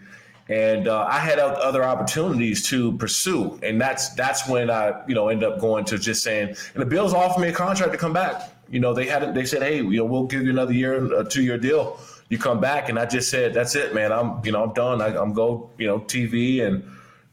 And 0.48 0.88
uh, 0.88 1.08
I 1.10 1.20
had 1.20 1.40
other 1.40 1.84
opportunities 1.84 2.68
to 2.68 2.98
pursue, 2.98 3.60
and 3.64 3.80
that's 3.80 4.10
that's 4.10 4.48
when 4.48 4.70
I 4.70 5.02
you 5.08 5.16
know 5.16 5.30
end 5.30 5.44
up 5.44 5.60
going 5.60 5.86
to 5.86 5.98
just 5.98 6.22
saying. 6.22 6.50
And 6.50 6.82
the 6.82 6.86
Bills 6.86 7.14
offered 7.14 7.42
me 7.42 7.48
a 7.48 7.54
contract 7.54 7.94
to 7.94 7.98
come 7.98 8.14
back 8.14 8.53
you 8.70 8.80
know, 8.80 8.94
they 8.94 9.06
had 9.06 9.34
they 9.36 9.46
said, 9.46 9.62
hey, 9.62 9.78
you 9.78 9.98
know, 9.98 10.06
we'll 10.06 10.26
give 10.26 10.44
you 10.44 10.50
another 10.50 10.74
year, 10.74 11.14
a 11.16 11.24
two 11.24 11.44
year 11.44 11.58
deal. 11.58 12.00
You 12.30 12.38
come 12.38 12.60
back, 12.60 12.90
and 12.90 12.98
I 12.98 13.06
just 13.06 13.30
said, 13.30 13.54
that's 13.54 13.76
it, 13.76 13.94
man. 13.94 14.12
I'm, 14.12 14.44
you 14.44 14.52
know, 14.52 14.64
I'm 14.64 14.74
done. 14.74 15.02
I, 15.02 15.16
am 15.22 15.34
go, 15.34 15.70
you 15.78 15.86
know, 15.86 16.00
TV 16.00 16.66
and 16.66 16.84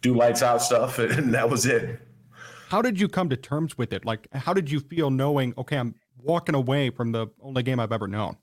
do 0.02 0.14
lights 0.14 0.42
out 0.42 0.62
stuff, 0.62 0.99
and 0.99 1.32
that 1.34 1.49
was 1.49 1.66
it. 1.66 2.00
How 2.68 2.82
did 2.82 3.00
you 3.00 3.08
come 3.08 3.28
to 3.30 3.37
terms 3.37 3.76
with 3.78 3.92
it? 3.92 4.04
Like, 4.04 4.28
how 4.32 4.52
did 4.52 4.70
you 4.70 4.80
feel 4.80 5.10
knowing, 5.10 5.54
okay, 5.58 5.76
I'm 5.76 5.94
walking 6.22 6.54
away 6.54 6.90
from 6.90 7.12
the 7.12 7.28
only 7.40 7.62
game 7.62 7.80
I've 7.80 7.92
ever 7.92 8.06
known? 8.06 8.37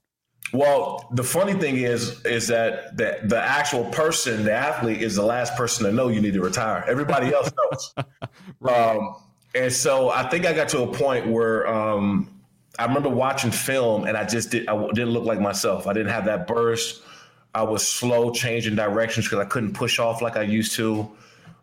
Well, 0.53 1.09
the 1.11 1.23
funny 1.23 1.53
thing 1.53 1.77
is, 1.77 2.23
is 2.25 2.47
that 2.47 2.95
the, 2.97 3.19
the 3.23 3.39
actual 3.39 3.85
person, 3.85 4.45
the 4.45 4.53
athlete, 4.53 5.01
is 5.01 5.15
the 5.15 5.23
last 5.23 5.55
person 5.55 5.85
to 5.85 5.91
know 5.91 6.07
you 6.07 6.21
need 6.21 6.33
to 6.33 6.41
retire. 6.41 6.85
Everybody 6.87 7.33
else 7.33 7.51
knows. 7.57 8.05
right. 8.59 8.95
um, 8.95 9.15
and 9.55 9.71
so 9.71 10.09
I 10.09 10.29
think 10.29 10.45
I 10.45 10.53
got 10.53 10.69
to 10.69 10.83
a 10.83 10.93
point 10.93 11.27
where 11.27 11.67
um, 11.67 12.29
I 12.79 12.85
remember 12.85 13.09
watching 13.09 13.51
film 13.51 14.05
and 14.05 14.15
I 14.15 14.23
just 14.23 14.51
did 14.51 14.67
I 14.67 14.87
didn't 14.89 15.11
look 15.11 15.25
like 15.25 15.39
myself. 15.39 15.87
I 15.87 15.93
didn't 15.93 16.11
have 16.11 16.25
that 16.25 16.47
burst. 16.47 17.01
I 17.55 17.63
was 17.63 17.87
slow 17.87 18.31
changing 18.31 18.75
directions 18.75 19.25
because 19.25 19.39
I 19.39 19.45
couldn't 19.45 19.73
push 19.73 19.99
off 19.99 20.21
like 20.21 20.37
I 20.37 20.43
used 20.43 20.73
to. 20.73 21.09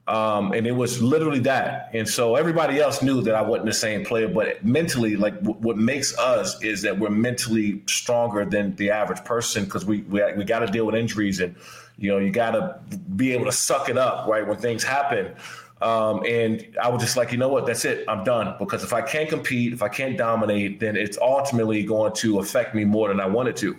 Um, 0.06 0.52
and 0.52 0.66
it 0.66 0.72
was 0.72 1.00
literally 1.02 1.38
that. 1.40 1.90
And 1.94 2.06
so 2.06 2.34
everybody 2.34 2.78
else 2.78 3.02
knew 3.02 3.22
that 3.22 3.34
I 3.34 3.40
wasn't 3.40 3.66
the 3.66 3.72
same 3.72 4.04
player, 4.04 4.28
but 4.28 4.62
mentally, 4.62 5.16
like 5.16 5.34
w- 5.36 5.58
what 5.60 5.78
makes 5.78 6.18
us 6.18 6.62
is 6.62 6.82
that 6.82 6.98
we're 6.98 7.08
mentally 7.08 7.80
stronger 7.86 8.44
than 8.44 8.76
the 8.76 8.90
average 8.90 9.24
person 9.24 9.64
because 9.64 9.86
we 9.86 10.02
we, 10.02 10.20
we 10.34 10.44
got 10.44 10.58
to 10.58 10.66
deal 10.66 10.84
with 10.84 10.94
injuries 10.94 11.40
and 11.40 11.56
you 11.96 12.10
know 12.10 12.18
you 12.18 12.30
got 12.30 12.50
to 12.50 12.78
be 13.16 13.32
able 13.32 13.46
to 13.46 13.52
suck 13.52 13.88
it 13.88 13.96
up 13.96 14.28
right 14.28 14.46
when 14.46 14.58
things 14.58 14.84
happen. 14.84 15.34
Um, 15.82 16.22
and 16.26 16.76
I 16.82 16.88
was 16.88 17.02
just 17.02 17.16
like, 17.16 17.32
you 17.32 17.38
know 17.38 17.48
what, 17.48 17.66
that's 17.66 17.84
it. 17.84 18.04
I'm 18.08 18.24
done. 18.24 18.54
Because 18.58 18.84
if 18.84 18.92
I 18.92 19.02
can't 19.02 19.28
compete, 19.28 19.72
if 19.72 19.82
I 19.82 19.88
can't 19.88 20.16
dominate, 20.16 20.80
then 20.80 20.96
it's 20.96 21.18
ultimately 21.18 21.82
going 21.82 22.12
to 22.14 22.38
affect 22.38 22.74
me 22.74 22.84
more 22.84 23.08
than 23.08 23.20
I 23.20 23.26
wanted 23.26 23.56
to. 23.56 23.76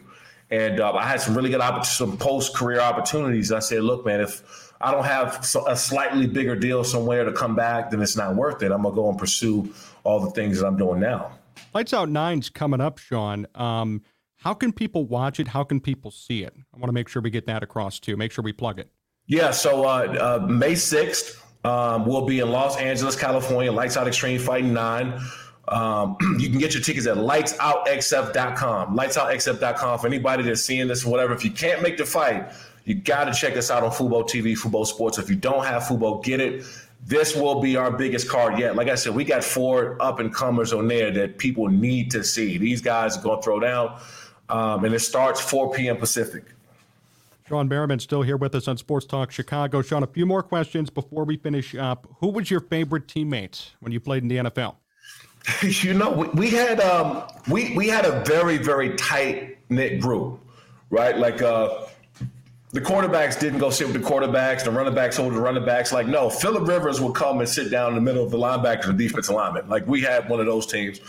And 0.51 0.79
uh, 0.79 0.93
I 0.93 1.07
had 1.07 1.21
some 1.21 1.35
really 1.35 1.49
good 1.49 1.61
opportunities, 1.61 1.97
some 1.97 2.17
post 2.17 2.55
career 2.55 2.79
opportunities. 2.79 3.51
I 3.51 3.59
said, 3.59 3.83
look, 3.83 4.05
man, 4.05 4.21
if 4.21 4.73
I 4.81 4.91
don't 4.91 5.05
have 5.05 5.43
a 5.67 5.75
slightly 5.75 6.27
bigger 6.27 6.55
deal 6.55 6.83
somewhere 6.83 7.23
to 7.23 7.31
come 7.31 7.55
back, 7.55 7.89
then 7.89 8.01
it's 8.01 8.15
not 8.15 8.35
worth 8.35 8.61
it. 8.61 8.71
I'm 8.71 8.83
gonna 8.83 8.93
go 8.93 9.09
and 9.09 9.17
pursue 9.17 9.73
all 10.03 10.19
the 10.19 10.29
things 10.31 10.59
that 10.59 10.67
I'm 10.67 10.77
doing 10.77 10.99
now. 10.99 11.31
Lights 11.73 11.93
Out 11.93 12.09
Nine's 12.09 12.49
coming 12.49 12.81
up, 12.81 12.99
Sean. 12.99 13.47
Um, 13.55 14.03
how 14.37 14.53
can 14.53 14.71
people 14.71 15.05
watch 15.05 15.39
it? 15.39 15.47
How 15.47 15.63
can 15.63 15.79
people 15.79 16.11
see 16.11 16.43
it? 16.43 16.53
I 16.73 16.77
want 16.77 16.89
to 16.89 16.93
make 16.93 17.07
sure 17.07 17.21
we 17.21 17.31
get 17.31 17.47
that 17.47 17.63
across 17.63 17.99
too. 17.99 18.15
Make 18.15 18.31
sure 18.31 18.43
we 18.43 18.53
plug 18.53 18.77
it. 18.77 18.91
Yeah. 19.25 19.51
So 19.51 19.85
uh, 19.85 20.39
uh, 20.43 20.45
May 20.45 20.75
sixth, 20.75 21.43
um, 21.65 22.05
we'll 22.05 22.25
be 22.25 22.39
in 22.39 22.51
Los 22.51 22.77
Angeles, 22.77 23.15
California, 23.15 23.71
Lights 23.71 23.97
Out 23.97 24.05
Xtreme 24.05 24.39
Fighting 24.39 24.73
9. 24.73 25.19
Um, 25.67 26.15
you 26.39 26.49
can 26.49 26.59
get 26.59 26.73
your 26.73 26.83
tickets 26.83 27.07
at 27.07 27.17
lightsoutxf.com. 27.17 28.95
Lightsoutxf.com 28.95 29.99
for 29.99 30.07
anybody 30.07 30.43
that's 30.43 30.61
seeing 30.61 30.87
this 30.87 31.03
or 31.05 31.09
whatever. 31.09 31.33
If 31.33 31.43
you 31.43 31.51
can't 31.51 31.81
make 31.81 31.97
the 31.97 32.05
fight, 32.05 32.51
you 32.83 32.93
got 32.93 33.25
to 33.25 33.33
check 33.33 33.57
us 33.57 33.71
out 33.71 33.83
on 33.83 33.89
Fubo 33.89 34.23
TV, 34.23 34.53
Fubo 34.55 34.85
Sports. 34.85 35.17
If 35.17 35.27
you 35.29 35.35
don't 35.35 35.65
have 35.65 35.83
Fubo, 35.83 36.23
get 36.23 36.39
it. 36.39 36.63
This 37.03 37.35
will 37.35 37.59
be 37.59 37.75
our 37.77 37.91
biggest 37.91 38.29
card 38.29 38.59
yet. 38.59 38.75
Like 38.75 38.87
I 38.87 38.95
said, 38.95 39.15
we 39.15 39.23
got 39.23 39.43
four 39.43 39.97
up 39.99 40.19
and 40.19 40.33
comers 40.33 40.71
on 40.71 40.87
there 40.87 41.11
that 41.11 41.39
people 41.39 41.67
need 41.67 42.11
to 42.11 42.23
see. 42.23 42.57
These 42.59 42.81
guys 42.81 43.17
are 43.17 43.21
going 43.21 43.39
to 43.39 43.43
throw 43.43 43.59
down. 43.59 43.99
Um, 44.49 44.85
and 44.85 44.93
it 44.93 44.99
starts 44.99 45.41
4 45.41 45.71
p.m. 45.71 45.97
Pacific. 45.97 46.43
Shawne 47.47 47.69
Merriman 47.69 47.99
still 47.99 48.23
here 48.23 48.37
with 48.37 48.55
us 48.55 48.67
on 48.67 48.75
Sports 48.77 49.05
Talk 49.05 49.31
Chicago. 49.31 49.83
Sean, 49.83 50.01
a 50.01 50.07
few 50.07 50.25
more 50.25 50.41
questions 50.41 50.89
before 50.89 51.25
we 51.25 51.37
finish 51.37 51.75
up. 51.75 52.07
Who 52.19 52.29
was 52.29 52.49
your 52.49 52.59
favorite 52.59 53.07
teammate 53.07 53.71
when 53.81 53.91
you 53.91 53.99
played 53.99 54.23
in 54.23 54.29
the 54.29 54.37
NFL? 54.37 54.77
you 55.83 55.93
know, 55.93 56.11
we, 56.11 56.27
we 56.29 56.49
had 56.49 56.79
um, 56.79 57.23
we 57.47 57.75
we 57.75 57.87
had 57.87 58.03
a 58.05 58.23
very 58.25 58.57
very 58.57 58.95
tight 58.95 59.59
knit 59.69 60.01
group, 60.01 60.39
right? 60.89 61.15
Like 61.15 61.43
uh, 61.43 61.85
the 62.71 62.81
quarterbacks 62.81 63.39
didn't 63.39 63.59
go 63.59 63.69
sit 63.69 63.87
with 63.87 64.01
the 64.01 64.07
quarterbacks, 64.09 64.63
the 64.63 64.71
running 64.71 64.95
backs 64.95 65.19
over 65.19 65.35
the 65.35 65.39
running 65.39 65.63
backs. 65.63 65.93
Like 65.93 66.07
no, 66.07 66.31
Philip 66.31 66.67
Rivers 66.67 66.99
would 66.99 67.13
come 67.13 67.41
and 67.41 67.47
sit 67.47 67.69
down 67.69 67.89
in 67.89 67.95
the 67.95 68.01
middle 68.01 68.23
of 68.23 68.31
the 68.31 68.39
linebackers 68.39 68.89
and 68.89 68.97
defensive 68.97 69.35
linemen. 69.35 69.69
Like 69.69 69.85
we 69.85 70.01
had 70.01 70.27
one 70.29 70.39
of 70.39 70.47
those 70.47 70.65
teams. 70.65 70.99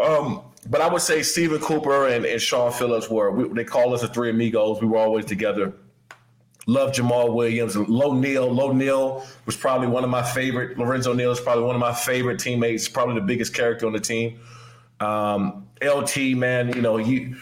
Um, 0.00 0.42
but 0.68 0.80
I 0.80 0.88
would 0.88 1.02
say 1.02 1.22
Stephen 1.22 1.60
Cooper 1.60 2.08
and, 2.08 2.24
and 2.24 2.40
Shaun 2.40 2.72
Phillips 2.72 3.10
were, 3.10 3.30
we, 3.30 3.48
they 3.48 3.64
call 3.64 3.94
us 3.94 4.02
the 4.02 4.08
three 4.08 4.30
amigos. 4.30 4.80
We 4.80 4.86
were 4.86 4.98
always 4.98 5.24
together. 5.24 5.72
Love 6.66 6.92
Jamal 6.92 7.32
Williams. 7.32 7.76
Low 7.76 8.12
Neal. 8.14 8.48
Low 8.48 8.72
Neal 8.72 9.26
was 9.46 9.56
probably 9.56 9.88
one 9.88 10.04
of 10.04 10.10
my 10.10 10.22
favorite. 10.22 10.78
Lorenzo 10.78 11.12
Neal 11.12 11.32
is 11.32 11.40
probably 11.40 11.64
one 11.64 11.74
of 11.74 11.80
my 11.80 11.92
favorite 11.92 12.38
teammates, 12.38 12.88
probably 12.88 13.16
the 13.16 13.26
biggest 13.26 13.52
character 13.52 13.86
on 13.86 13.92
the 13.92 14.00
team. 14.00 14.38
Um, 15.00 15.66
LT, 15.82 16.36
man, 16.36 16.72
you 16.72 16.80
know, 16.80 16.98
you 16.98 17.36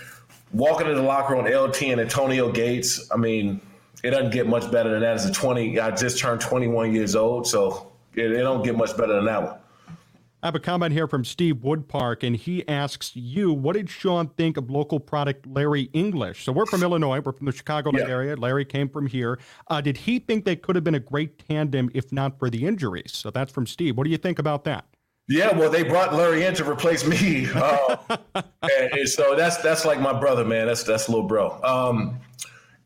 walking 0.52 0.88
in 0.88 0.94
the 0.94 1.02
locker 1.02 1.34
room, 1.34 1.44
LT 1.44 1.82
and 1.82 2.00
Antonio 2.00 2.50
Gates. 2.50 3.10
I 3.12 3.18
mean, 3.18 3.60
it 4.02 4.10
doesn't 4.10 4.32
get 4.32 4.48
much 4.48 4.70
better 4.72 4.90
than 4.90 5.00
that. 5.00 5.14
As 5.14 5.26
a 5.26 5.32
20, 5.32 5.78
I 5.78 5.90
just 5.90 6.18
turned 6.18 6.40
21 6.40 6.94
years 6.94 7.14
old, 7.14 7.46
so 7.46 7.92
it, 8.14 8.32
it 8.32 8.38
don't 8.38 8.64
get 8.64 8.76
much 8.76 8.96
better 8.96 9.14
than 9.14 9.26
that 9.26 9.42
one. 9.42 9.59
I 10.42 10.46
have 10.46 10.54
a 10.54 10.60
comment 10.60 10.94
here 10.94 11.06
from 11.06 11.22
Steve 11.22 11.56
Woodpark, 11.56 12.26
and 12.26 12.34
he 12.34 12.66
asks 12.66 13.14
you, 13.14 13.52
what 13.52 13.76
did 13.76 13.90
Sean 13.90 14.28
think 14.28 14.56
of 14.56 14.70
local 14.70 14.98
product 14.98 15.46
Larry 15.46 15.90
English? 15.92 16.44
So 16.44 16.52
we're 16.52 16.64
from 16.64 16.82
Illinois. 16.82 17.20
We're 17.20 17.32
from 17.32 17.44
the 17.44 17.52
Chicago 17.52 17.90
yeah. 17.92 18.08
area. 18.08 18.36
Larry 18.36 18.64
came 18.64 18.88
from 18.88 19.06
here. 19.06 19.38
Uh, 19.68 19.82
did 19.82 19.98
he 19.98 20.18
think 20.18 20.46
they 20.46 20.56
could 20.56 20.76
have 20.76 20.84
been 20.84 20.94
a 20.94 21.00
great 21.00 21.46
tandem 21.46 21.90
if 21.92 22.10
not 22.10 22.38
for 22.38 22.48
the 22.48 22.66
injuries? 22.66 23.12
So 23.12 23.30
that's 23.30 23.52
from 23.52 23.66
Steve. 23.66 23.98
What 23.98 24.04
do 24.04 24.10
you 24.10 24.16
think 24.16 24.38
about 24.38 24.64
that? 24.64 24.86
Yeah, 25.28 25.54
well, 25.54 25.70
they 25.70 25.82
brought 25.82 26.14
Larry 26.14 26.44
in 26.44 26.54
to 26.54 26.68
replace 26.68 27.06
me, 27.06 27.46
uh, 27.54 27.96
and, 28.34 28.92
and, 28.92 29.08
so 29.08 29.36
that's 29.36 29.58
that's 29.58 29.84
like 29.84 30.00
my 30.00 30.18
brother, 30.18 30.44
man. 30.44 30.66
That's 30.66 30.82
that's 30.82 31.08
little 31.08 31.28
bro. 31.28 31.62
Um, 31.62 32.18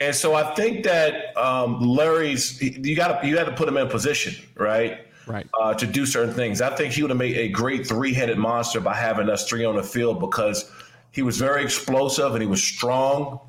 and 0.01 0.15
so 0.15 0.35
I 0.35 0.55
think 0.55 0.85
that 0.85 1.35
um, 1.39 1.81
Larry's 1.81 2.61
you 2.61 2.95
got 2.95 3.23
to 3.23 3.27
you 3.27 3.39
had 3.39 3.47
to 3.47 3.53
put 3.53 3.67
him 3.67 3.79
in 3.79 3.89
position, 3.89 4.35
right? 4.57 5.07
Right. 5.27 5.47
Uh, 5.61 5.75
to 5.75 5.87
do 5.87 6.07
certain 6.07 6.35
things. 6.35 6.61
I 6.61 6.75
think 6.75 6.93
he 6.93 7.03
would 7.03 7.11
have 7.11 7.19
made 7.19 7.37
a 7.37 7.49
great 7.49 7.87
three-headed 7.87 8.39
monster 8.39 8.81
by 8.81 8.95
having 8.95 9.29
us 9.29 9.49
three 9.49 9.65
on 9.65 9.77
the 9.77 9.83
field 9.83 10.21
because 10.21 10.71
he 11.11 11.23
was 11.23 11.39
very 11.39 11.63
explosive 11.63 12.33
and 12.33 12.43
he 12.43 12.49
was 12.49 12.63
strong, 12.63 13.41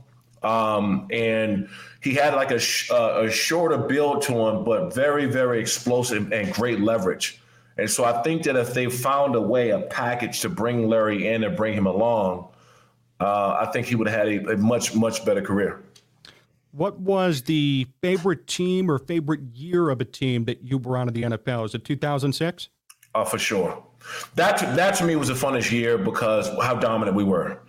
um, 0.44 1.08
and 1.12 1.68
he 2.02 2.14
had 2.14 2.36
like 2.36 2.52
a, 2.52 2.60
sh- 2.60 2.92
uh, 2.92 3.24
a 3.24 3.32
shorter 3.32 3.78
build 3.78 4.22
to 4.24 4.34
him, 4.34 4.64
but 4.64 4.94
very 4.94 5.26
very 5.26 5.60
explosive 5.60 6.32
and 6.32 6.54
great 6.54 6.80
leverage. 6.80 7.42
And 7.78 7.90
so 7.90 8.06
I 8.06 8.22
think 8.22 8.44
that 8.44 8.56
if 8.56 8.74
they 8.74 8.90
found 8.90 9.36
a 9.36 9.42
way, 9.42 9.72
a 9.72 9.82
package 9.82 10.40
to 10.42 10.50
bring 10.50 10.88
Larry 10.88 11.28
in 11.28 11.44
and 11.44 11.58
bring 11.58 11.74
him 11.74 11.88
along, 11.88 12.48
uh, 13.20 13.58
I 13.60 13.70
think 13.74 13.88
he 13.88 13.96
would 13.96 14.08
have 14.08 14.18
had 14.18 14.28
a, 14.28 14.52
a 14.52 14.58
much 14.58 14.96
much 14.96 15.26
better 15.26 15.42
career. 15.42 15.82
What 16.76 17.00
was 17.00 17.44
the 17.44 17.88
favorite 18.02 18.48
team 18.48 18.92
or 18.92 19.00
favorite 19.00 19.40
year 19.54 19.90
of 19.90 20.02
a 20.02 20.06
team 20.06 20.44
that 20.44 20.62
you 20.62 20.78
were 20.78 20.98
on 20.98 21.08
in 21.08 21.14
the 21.14 21.22
NFL? 21.22 21.64
Is 21.64 21.74
it 21.74 21.86
2006? 21.86 22.68
Uh, 23.14 23.24
for 23.24 23.40
sure. 23.40 23.82
That 24.36 24.60
that 24.76 24.96
to 24.96 25.06
me 25.06 25.16
was 25.16 25.30
the 25.30 25.36
funnest 25.36 25.72
year 25.72 25.98
because 25.98 26.50
how 26.62 26.76
dominant 26.76 27.16
we 27.16 27.24
were. 27.24 27.62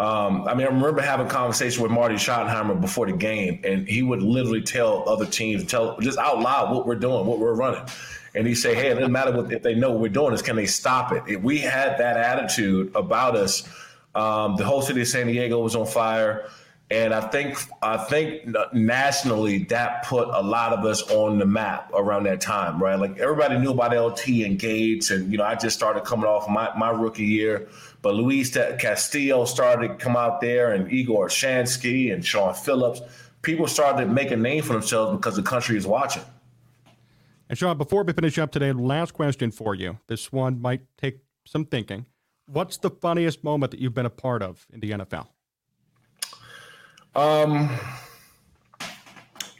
Um, 0.00 0.48
I 0.48 0.54
mean, 0.54 0.66
I 0.66 0.70
remember 0.70 1.00
having 1.00 1.26
a 1.26 1.30
conversation 1.30 1.84
with 1.84 1.92
Marty 1.92 2.16
Schottenheimer 2.16 2.80
before 2.80 3.06
the 3.06 3.12
game, 3.12 3.60
and 3.62 3.88
he 3.88 4.02
would 4.02 4.22
literally 4.22 4.62
tell 4.62 5.08
other 5.08 5.26
teams, 5.26 5.64
tell 5.64 5.96
just 6.00 6.18
out 6.18 6.40
loud 6.40 6.74
what 6.74 6.84
we're 6.84 6.96
doing, 6.96 7.26
what 7.26 7.38
we're 7.38 7.54
running. 7.54 7.84
And 8.34 8.44
he 8.44 8.56
say, 8.56 8.74
"Hey, 8.74 8.88
it 8.88 8.94
doesn't 8.94 9.12
matter 9.12 9.30
what, 9.30 9.52
if 9.52 9.62
they 9.62 9.76
know 9.76 9.92
what 9.92 10.00
we're 10.00 10.08
doing. 10.08 10.34
Is 10.34 10.42
can 10.42 10.56
they 10.56 10.66
stop 10.66 11.12
it?" 11.12 11.22
If 11.28 11.42
we 11.42 11.58
had 11.58 11.98
that 11.98 12.16
attitude 12.16 12.90
about 12.96 13.36
us, 13.36 13.62
um, 14.16 14.56
the 14.56 14.64
whole 14.64 14.82
city 14.82 15.00
of 15.00 15.06
San 15.06 15.28
Diego 15.28 15.60
was 15.60 15.76
on 15.76 15.86
fire 15.86 16.48
And 16.90 17.12
I 17.12 17.20
think 17.20 17.58
I 17.82 17.98
think 17.98 18.48
nationally 18.72 19.64
that 19.64 20.04
put 20.04 20.28
a 20.28 20.40
lot 20.40 20.72
of 20.72 20.86
us 20.86 21.02
on 21.10 21.38
the 21.38 21.44
map 21.44 21.90
around 21.92 22.24
that 22.24 22.40
time, 22.40 22.82
right? 22.82 22.98
Like 22.98 23.18
everybody 23.18 23.58
knew 23.58 23.72
about 23.72 23.94
LT 23.94 24.28
and 24.46 24.58
Gates, 24.58 25.10
and 25.10 25.30
you 25.30 25.36
know 25.36 25.44
I 25.44 25.54
just 25.54 25.76
started 25.76 26.04
coming 26.04 26.24
off 26.24 26.48
my, 26.48 26.70
my 26.78 26.88
rookie 26.88 27.26
year, 27.26 27.68
but 28.00 28.14
Luis 28.14 28.56
Castillo 28.78 29.44
started 29.44 29.88
to 29.88 29.94
come 29.96 30.16
out 30.16 30.40
there, 30.40 30.72
and 30.72 30.90
Igor 30.90 31.28
Olshansky 31.28 32.12
and 32.12 32.24
Shaun 32.24 32.54
Phillips. 32.54 33.02
People 33.42 33.66
started 33.66 34.06
to 34.06 34.10
make 34.10 34.30
a 34.30 34.36
name 34.36 34.62
for 34.62 34.72
themselves 34.72 35.16
because 35.16 35.36
the 35.36 35.42
country 35.42 35.76
is 35.76 35.86
watching. 35.86 36.22
And 37.50 37.56
Sean, 37.56 37.76
before 37.76 38.02
we 38.02 38.12
finish 38.14 38.38
up 38.38 38.50
today, 38.50 38.72
last 38.72 39.12
question 39.12 39.50
for 39.50 39.74
you. 39.74 39.98
This 40.06 40.32
one 40.32 40.60
might 40.60 40.82
take 40.96 41.20
some 41.46 41.66
thinking. 41.66 42.06
What's 42.46 42.78
the 42.78 42.90
funniest 42.90 43.44
moment 43.44 43.72
that 43.72 43.80
you've 43.80 43.94
been 43.94 44.06
a 44.06 44.10
part 44.10 44.42
of 44.42 44.66
in 44.72 44.80
the 44.80 44.90
NFL? 44.90 45.28
Um, 47.18 47.76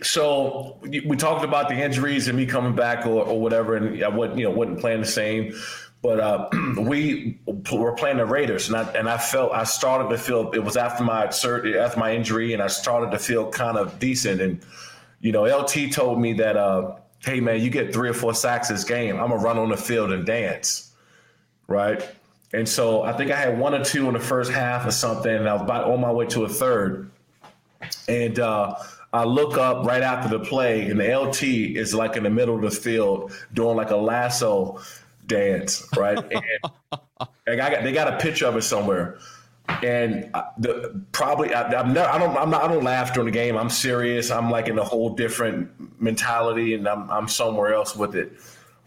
so 0.01 0.79
we 0.83 1.17
talked 1.17 1.45
about 1.45 1.69
the 1.69 1.75
injuries 1.75 2.29
and 2.29 2.39
me 2.39 2.47
coming 2.47 2.77
back 2.77 3.05
or, 3.05 3.25
or 3.25 3.41
whatever, 3.41 3.75
and 3.75 4.03
I 4.03 4.09
wouldn't 4.09 4.39
you 4.39 4.45
know, 4.45 4.53
wasn't 4.53 4.79
playing 4.79 5.01
the 5.01 5.07
same. 5.07 5.53
But 6.01 6.21
uh, 6.21 6.49
we 6.79 7.41
were 7.73 7.95
playing 7.95 8.19
the 8.19 8.27
Raiders, 8.27 8.69
and 8.69 8.77
I 8.77 8.83
and 8.93 9.09
I 9.09 9.19
felt 9.19 9.53
I 9.53 9.65
started 9.65 10.09
to 10.11 10.19
feel 10.19 10.53
it 10.53 10.61
was 10.61 10.77
after 10.77 11.03
my 11.03 11.25
after 11.25 11.99
my 11.99 12.15
injury, 12.15 12.53
and 12.53 12.63
I 12.63 12.69
started 12.69 13.11
to 13.11 13.19
feel 13.19 13.51
kind 13.51 13.77
of 13.77 13.99
decent. 13.99 14.41
And 14.41 14.61
you 15.21 15.33
know, 15.33 15.43
LT 15.43 15.91
told 15.91 16.21
me 16.21 16.35
that, 16.35 16.57
uh, 16.57 16.95
hey 17.25 17.41
man, 17.41 17.61
you 17.61 17.71
get 17.71 17.93
three 17.93 18.09
or 18.09 18.15
four 18.15 18.35
sacks 18.35 18.69
this 18.69 18.85
game, 18.85 19.17
I'm 19.19 19.31
gonna 19.31 19.43
run 19.43 19.59
on 19.59 19.71
the 19.71 19.77
field 19.77 20.13
and 20.13 20.25
dance, 20.25 20.93
right? 21.67 22.09
And 22.53 22.69
so 22.69 23.03
I 23.03 23.13
think 23.15 23.33
I 23.33 23.37
had 23.37 23.59
one 23.59 23.75
or 23.75 23.85
two 23.85 24.07
in 24.07 24.15
the 24.15 24.21
first 24.21 24.53
half 24.53 24.87
or 24.87 24.93
something, 24.93 25.35
and 25.35 25.49
I 25.49 25.55
was 25.55 25.63
about 25.63 25.91
on 25.91 26.01
my 26.01 26.13
way 26.13 26.27
to 26.27 26.45
a 26.45 26.49
third 26.49 27.11
and 28.09 28.39
uh, 28.39 28.75
I 29.13 29.25
look 29.25 29.57
up 29.57 29.87
right 29.87 30.03
after 30.03 30.29
the 30.29 30.45
play, 30.45 30.89
and 30.89 31.01
the 31.01 31.19
LT 31.19 31.43
is 31.43 31.95
like 31.95 32.17
in 32.17 32.25
the 32.25 32.31
middle 32.31 32.57
of 32.57 32.63
the 32.63 32.71
field 32.71 33.33
doing 33.55 33.77
like 33.77 33.91
a 33.91 33.97
lasso 33.97 34.81
dance, 35.27 35.87
right? 35.97 36.19
and, 36.33 37.01
and 37.47 37.61
I 37.61 37.71
got, 37.71 37.83
they 37.85 37.93
got 37.93 38.13
a 38.13 38.19
picture 38.19 38.47
of 38.47 38.57
it 38.57 38.63
somewhere. 38.63 39.19
And 39.83 40.31
the, 40.59 41.03
probably 41.13 41.53
I, 41.53 41.63
I'm 41.79 41.93
not, 41.93 42.09
I 42.09 42.19
don't 42.19 42.37
I'm 42.39 42.51
not 42.51 42.65
I 42.65 42.69
don't 42.69 42.85
laugh 42.85 43.13
during 43.13 43.27
the 43.27 43.39
game. 43.39 43.57
I'm 43.57 43.69
serious. 43.69 44.31
I'm 44.31 44.51
like 44.51 44.69
in 44.69 44.79
a 44.79 44.85
whole 44.85 45.11
different 45.11 46.01
mentality, 46.01 46.73
and 46.73 46.89
I'm 46.89 47.11
I'm 47.11 47.29
somewhere 47.29 47.75
else 47.75 47.95
with 47.95 48.17
it. 48.17 48.33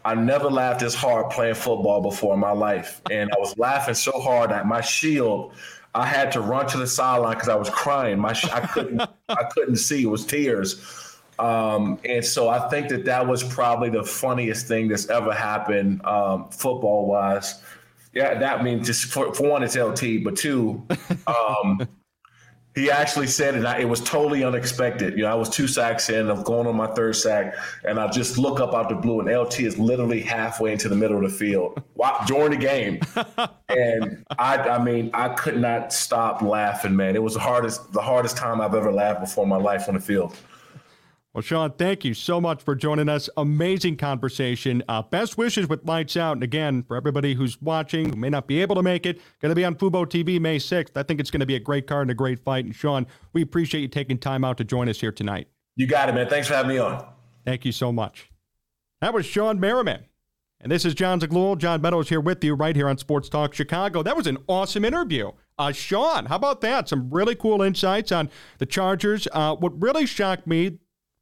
I 0.03 0.15
never 0.15 0.49
laughed 0.49 0.79
this 0.79 0.95
hard 0.95 1.29
playing 1.29 1.53
football 1.53 2.01
before 2.01 2.33
in 2.33 2.39
my 2.39 2.51
life, 2.51 2.99
and 3.11 3.29
I 3.31 3.39
was 3.39 3.55
laughing 3.59 3.93
so 3.93 4.19
hard 4.19 4.49
that 4.49 4.65
my 4.65 4.81
shield 4.81 5.53
I 5.93 6.05
had 6.05 6.31
to 6.33 6.41
run 6.41 6.67
to 6.67 6.77
the 6.77 6.87
sideline 6.87 7.33
because 7.33 7.49
I 7.49 7.55
was 7.55 7.69
crying. 7.69 8.19
My 8.19 8.29
I 8.51 8.67
couldn't 8.67 9.01
I 9.29 9.43
couldn't 9.51 9.77
see. 9.77 10.03
It 10.03 10.07
was 10.07 10.25
tears. 10.25 10.81
Um, 11.39 11.99
and 12.05 12.23
so 12.23 12.49
I 12.49 12.69
think 12.69 12.89
that 12.89 13.03
that 13.05 13.25
was 13.25 13.43
probably 13.43 13.89
the 13.89 14.03
funniest 14.03 14.67
thing 14.67 14.87
that's 14.87 15.09
ever 15.09 15.33
happened 15.33 16.05
um, 16.05 16.49
football 16.49 17.07
wise. 17.07 17.61
Yeah, 18.13 18.37
that 18.37 18.63
means 18.63 18.85
just 18.85 19.05
for, 19.05 19.33
for 19.33 19.49
one, 19.49 19.63
it's 19.63 19.75
LT, 19.75 20.23
but 20.23 20.35
two, 20.35 20.85
um, 21.27 21.87
he 22.73 22.89
actually 22.89 23.27
said 23.27 23.55
it. 23.55 23.65
it 23.81 23.85
was 23.85 23.99
totally 24.01 24.43
unexpected. 24.43 25.17
You 25.17 25.23
know, 25.23 25.31
I 25.31 25.35
was 25.35 25.49
two 25.49 25.67
sacks 25.67 26.09
in. 26.09 26.29
I'm 26.29 26.43
going 26.43 26.67
on 26.67 26.75
my 26.75 26.87
third 26.87 27.15
sack, 27.15 27.55
and 27.83 27.99
I 27.99 28.07
just 28.09 28.37
look 28.37 28.59
up 28.61 28.73
out 28.73 28.87
the 28.87 28.95
blue, 28.95 29.19
and 29.19 29.29
LT 29.29 29.61
is 29.61 29.77
literally 29.77 30.21
halfway 30.21 30.71
into 30.71 30.87
the 30.87 30.95
middle 30.95 31.17
of 31.17 31.23
the 31.23 31.37
field 31.37 31.83
during 32.27 32.51
the 32.51 32.57
game. 32.57 33.01
and 33.69 34.25
I, 34.39 34.57
I 34.57 34.83
mean, 34.83 35.09
I 35.13 35.29
could 35.29 35.59
not 35.59 35.91
stop 35.91 36.41
laughing, 36.41 36.95
man. 36.95 37.15
It 37.15 37.23
was 37.23 37.33
the 37.33 37.41
hardest, 37.41 37.91
the 37.91 38.01
hardest 38.01 38.37
time 38.37 38.61
I've 38.61 38.75
ever 38.75 38.91
laughed 38.91 39.19
before 39.19 39.43
in 39.43 39.49
my 39.49 39.57
life 39.57 39.89
on 39.89 39.95
the 39.95 40.01
field. 40.01 40.35
Well, 41.33 41.41
Sean, 41.41 41.71
thank 41.71 42.03
you 42.03 42.13
so 42.13 42.41
much 42.41 42.61
for 42.61 42.75
joining 42.75 43.07
us. 43.07 43.29
Amazing 43.37 43.95
conversation. 43.95 44.83
Uh, 44.89 45.01
best 45.01 45.37
wishes 45.37 45.69
with 45.69 45.87
Lights 45.87 46.17
Out. 46.17 46.33
And 46.33 46.43
again, 46.43 46.83
for 46.83 46.97
everybody 46.97 47.35
who's 47.35 47.61
watching, 47.61 48.09
who 48.09 48.17
may 48.17 48.29
not 48.29 48.47
be 48.47 48.61
able 48.61 48.75
to 48.75 48.83
make 48.83 49.05
it, 49.05 49.21
going 49.39 49.49
to 49.49 49.55
be 49.55 49.63
on 49.63 49.75
Fubo 49.75 50.05
TV 50.05 50.41
May 50.41 50.57
6th. 50.57 50.91
I 50.97 51.03
think 51.03 51.21
it's 51.21 51.31
going 51.31 51.39
to 51.39 51.45
be 51.45 51.55
a 51.55 51.59
great 51.59 51.87
card 51.87 52.01
and 52.01 52.11
a 52.11 52.15
great 52.15 52.43
fight. 52.43 52.65
And 52.65 52.75
Sean, 52.75 53.07
we 53.31 53.41
appreciate 53.41 53.79
you 53.79 53.87
taking 53.87 54.17
time 54.17 54.43
out 54.43 54.57
to 54.57 54.65
join 54.65 54.89
us 54.89 54.99
here 54.99 55.13
tonight. 55.13 55.47
You 55.77 55.87
got 55.87 56.09
it, 56.09 56.15
man. 56.15 56.27
Thanks 56.27 56.49
for 56.49 56.53
having 56.53 56.67
me 56.69 56.79
on. 56.79 57.05
Thank 57.45 57.63
you 57.63 57.71
so 57.71 57.93
much. 57.93 58.29
That 58.99 59.13
was 59.13 59.25
Shawne 59.25 59.57
Merriman. 59.57 60.03
And 60.59 60.69
this 60.69 60.83
is 60.83 60.93
Jon 60.93 61.21
Zaghloul. 61.21 61.57
John 61.57 61.81
Meadows 61.81 62.09
here 62.09 62.19
with 62.19 62.43
you 62.43 62.55
right 62.55 62.75
here 62.75 62.89
on 62.89 62.97
Sports 62.97 63.29
Talk 63.29 63.53
Chicago. 63.53 64.03
That 64.03 64.17
was 64.17 64.27
an 64.27 64.37
awesome 64.47 64.83
interview. 64.83 65.31
Uh, 65.57 65.71
Shaun, 65.71 66.25
how 66.25 66.35
about 66.35 66.59
that? 66.61 66.89
Some 66.89 67.09
really 67.09 67.35
cool 67.35 67.61
insights 67.61 68.11
on 68.11 68.29
the 68.57 68.65
Chargers. 68.65 69.29
Uh, 69.31 69.55
what 69.55 69.81
really 69.81 70.05
shocked 70.05 70.45
me 70.45 70.77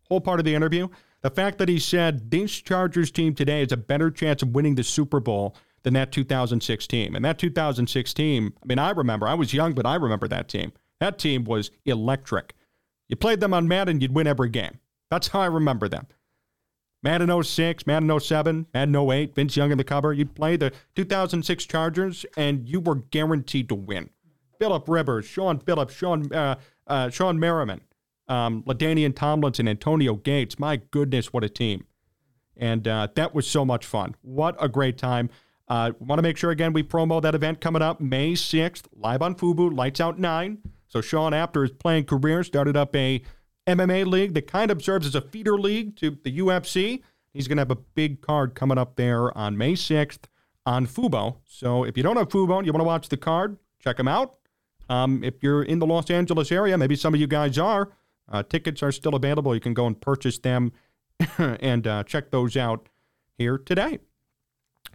whole 0.09 0.21
part 0.21 0.39
of 0.39 0.45
the 0.45 0.55
interview. 0.55 0.87
The 1.21 1.29
fact 1.29 1.57
that 1.57 1.69
he 1.69 1.79
said 1.79 2.31
this 2.31 2.51
Chargers 2.51 3.11
team 3.11 3.35
today 3.35 3.59
has 3.59 3.71
a 3.71 3.77
better 3.77 4.09
chance 4.09 4.41
of 4.41 4.49
winning 4.49 4.75
the 4.75 4.83
Super 4.83 5.19
Bowl 5.19 5.55
than 5.83 5.93
that 5.93 6.11
2006 6.11 6.87
team. 6.87 7.15
And 7.15 7.23
that 7.25 7.37
2006 7.39 8.13
team, 8.13 8.53
I 8.61 8.65
mean, 8.65 8.79
I 8.79 8.91
remember, 8.91 9.27
I 9.27 9.33
was 9.33 9.53
young, 9.53 9.73
but 9.73 9.85
I 9.85 9.95
remember 9.95 10.27
that 10.27 10.47
team. 10.47 10.71
That 10.99 11.19
team 11.19 11.43
was 11.43 11.71
electric. 11.85 12.53
You 13.07 13.15
played 13.15 13.39
them 13.39 13.53
on 13.53 13.67
Madden, 13.67 14.01
you'd 14.01 14.13
win 14.13 14.27
every 14.27 14.49
game. 14.49 14.79
That's 15.09 15.29
how 15.29 15.41
I 15.41 15.47
remember 15.47 15.87
them. 15.87 16.07
Madden 17.01 17.43
06, 17.43 17.87
Madden 17.87 18.19
07, 18.19 18.67
Madden 18.73 18.95
08, 18.95 19.33
Vince 19.33 19.55
Young 19.55 19.71
in 19.71 19.77
the 19.77 19.83
cover. 19.83 20.11
You'd 20.11 20.35
play 20.35 20.57
the 20.57 20.73
2006 20.95 21.65
Chargers, 21.65 22.25
and 22.35 22.67
you 22.67 22.81
were 22.81 22.95
guaranteed 22.95 23.69
to 23.69 23.75
win. 23.75 24.09
Philip 24.59 24.83
Rivers, 24.87 25.25
Shaun 25.25 25.59
Phillips, 25.59 25.93
Sean, 25.93 26.31
uh, 26.33 26.55
uh, 26.87 27.07
Shawne 27.07 27.37
Merriman, 27.37 27.79
um, 28.29 28.63
LaDainian 28.63 29.15
Tomlinson, 29.15 29.67
Antonio 29.67 30.15
Gates. 30.15 30.59
My 30.59 30.77
goodness, 30.77 31.33
what 31.33 31.43
a 31.43 31.49
team. 31.49 31.85
And 32.55 32.87
uh, 32.87 33.07
that 33.15 33.33
was 33.33 33.47
so 33.47 33.65
much 33.65 33.85
fun. 33.85 34.15
What 34.21 34.55
a 34.59 34.69
great 34.69 34.97
time. 34.97 35.29
Uh, 35.67 35.91
Want 35.99 36.19
to 36.19 36.23
make 36.23 36.37
sure, 36.37 36.51
again, 36.51 36.73
we 36.73 36.83
promo 36.83 37.21
that 37.21 37.35
event 37.35 37.61
coming 37.61 37.81
up 37.81 37.99
May 38.01 38.33
6th, 38.33 38.83
live 38.95 39.21
on 39.21 39.35
Fubo, 39.35 39.75
lights 39.75 39.99
out 39.99 40.19
9. 40.19 40.57
So 40.87 41.01
Sean 41.01 41.33
after 41.33 41.61
his 41.61 41.71
playing 41.71 42.05
career, 42.05 42.43
started 42.43 42.75
up 42.75 42.95
a 42.95 43.21
MMA 43.67 44.05
league 44.05 44.33
that 44.33 44.47
kind 44.47 44.71
of 44.71 44.83
serves 44.83 45.05
as 45.05 45.15
a 45.15 45.21
feeder 45.21 45.59
league 45.59 45.95
to 45.97 46.17
the 46.23 46.39
UFC. 46.39 47.03
He's 47.33 47.47
going 47.47 47.57
to 47.57 47.61
have 47.61 47.71
a 47.71 47.75
big 47.75 48.21
card 48.21 48.55
coming 48.55 48.79
up 48.79 48.95
there 48.95 49.35
on 49.37 49.57
May 49.57 49.73
6th 49.73 50.21
on 50.65 50.87
Fubo. 50.87 51.37
So 51.45 51.83
if 51.83 51.95
you 51.95 52.03
don't 52.03 52.17
have 52.17 52.29
Fubo 52.29 52.57
and 52.57 52.65
you 52.65 52.73
want 52.73 52.81
to 52.81 52.87
watch 52.87 53.09
the 53.09 53.17
card, 53.17 53.57
check 53.79 53.99
him 53.99 54.07
out. 54.07 54.35
Um, 54.89 55.23
if 55.23 55.35
you're 55.43 55.61
in 55.61 55.77
the 55.77 55.85
Los 55.85 56.09
Angeles 56.09 56.51
area, 56.51 56.75
maybe 56.77 56.95
some 56.95 57.13
of 57.13 57.19
you 57.19 57.27
guys 57.27 57.59
are, 57.59 57.91
uh, 58.29 58.43
tickets 58.43 58.83
are 58.83 58.91
still 58.91 59.15
available. 59.15 59.53
You 59.53 59.61
can 59.61 59.73
go 59.73 59.87
and 59.87 59.99
purchase 59.99 60.39
them 60.39 60.71
and 61.37 61.85
uh, 61.87 62.03
check 62.03 62.31
those 62.31 62.55
out 62.55 62.87
here 63.37 63.57
today. 63.57 63.99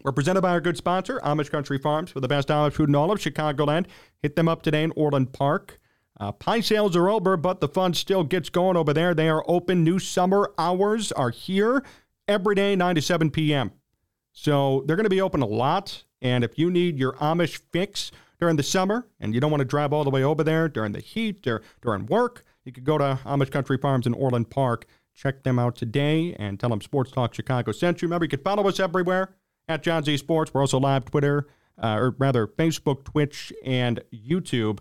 We're 0.03 0.13
presented 0.13 0.43
by 0.43 0.51
our 0.51 0.61
good 0.61 0.77
sponsor, 0.77 1.21
Amish 1.25 1.51
Country 1.51 1.79
Farms, 1.79 2.11
for 2.11 2.21
the 2.21 2.29
best 2.29 2.49
Amish 2.49 2.75
food 2.75 2.89
in 2.89 2.95
all 2.95 3.11
of 3.11 3.21
Chicagoland. 3.21 3.87
Hit 4.23 4.37
them 4.37 4.49
up 4.49 4.63
today 4.63 4.83
in 4.83 4.93
Orland 4.97 5.33
Park. 5.33 5.81
Uh, 6.19 6.31
pie 6.31 6.61
sales 6.61 6.95
are 6.95 7.09
over, 7.09 7.37
but 7.37 7.61
the 7.61 7.69
fun 7.69 7.95
still 7.95 8.23
gets 8.23 8.49
going 8.49 8.77
over 8.77 8.93
there. 8.93 9.15
They 9.15 9.29
are 9.29 9.45
open. 9.49 9.83
New 9.83 9.99
summer 9.99 10.53
hours 10.59 11.11
are 11.13 11.31
here 11.31 11.85
every 12.29 12.55
day, 12.55 12.77
9 12.77 12.95
to 12.95 13.03
7 13.03 13.31
p.m. 13.31 13.73
So 14.33 14.85
they're 14.87 14.97
going 14.97 15.05
to 15.05 15.11
be 15.11 15.21
open 15.21 15.43
a 15.43 15.47
lot. 15.47 16.05
And 16.23 16.45
if 16.45 16.59
you 16.59 16.71
need 16.71 16.99
your 16.99 17.15
Amish 17.15 17.61
fix 17.73 18.11
during 18.39 18.57
the 18.57 18.63
summer 18.63 19.09
and 19.21 19.35
you 19.35 19.41
don't 19.41 19.51
want 19.51 19.61
to 19.61 19.67
drive 19.67 19.93
all 19.93 20.05
the 20.05 20.11
way 20.11 20.23
over 20.23 20.45
there 20.45 20.69
during 20.69 20.93
the 20.93 21.01
heat 21.01 21.47
or 21.47 21.63
during 21.83 22.07
work, 22.07 22.45
you 22.65 22.73
could 22.73 22.85
go 22.85 22.99
to 22.99 23.19
Amish 23.25 23.51
Country 23.51 23.79
Farms 23.79 24.07
in 24.07 24.15
Orland 24.15 24.51
Park. 24.51 24.87
Check 25.15 25.45
them 25.45 25.59
out 25.59 25.77
today 25.77 26.35
and 26.39 26.59
tell 26.59 26.71
them 26.71 26.81
Sports 26.81 27.13
Talk 27.13 27.35
Chicago 27.35 27.73
sent 27.73 28.03
you. 28.03 28.07
Remember, 28.07 28.25
you 28.25 28.31
can 28.31 28.41
follow 28.41 28.67
us 28.69 28.81
everywhere 28.81 29.35
at 29.69 29.83
John 29.83 30.03
Z 30.03 30.17
Sports. 30.17 30.53
We're 30.53 30.63
also 30.63 30.81
live 30.81 31.05
Twitter, 31.05 31.47
uh, 31.83 31.99
or 32.01 32.11
rather 32.19 32.47
Facebook, 32.47 33.05
Twitch, 33.05 33.53
and 33.65 34.01
YouTube, 34.13 34.81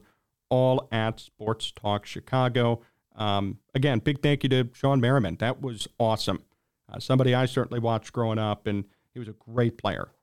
all 0.49 0.87
at 0.91 1.19
Sports 1.19 1.71
Talk 1.71 2.05
Chicago. 2.05 2.81
Um, 3.15 3.59
again, 3.75 3.99
big 3.99 4.23
thank 4.23 4.43
you 4.43 4.49
to 4.49 4.65
Shawne 4.65 4.99
Merriman. 4.99 5.35
That 5.35 5.61
was 5.61 5.87
awesome. 5.99 6.43
Uh, 6.91 6.99
somebody 6.99 7.35
I 7.35 7.45
certainly 7.45 7.79
watched 7.79 8.11
growing 8.11 8.39
up, 8.39 8.65
and 8.65 8.85
he 9.13 9.19
was 9.19 9.27
a 9.27 9.33
great 9.33 9.77
player. 9.77 10.09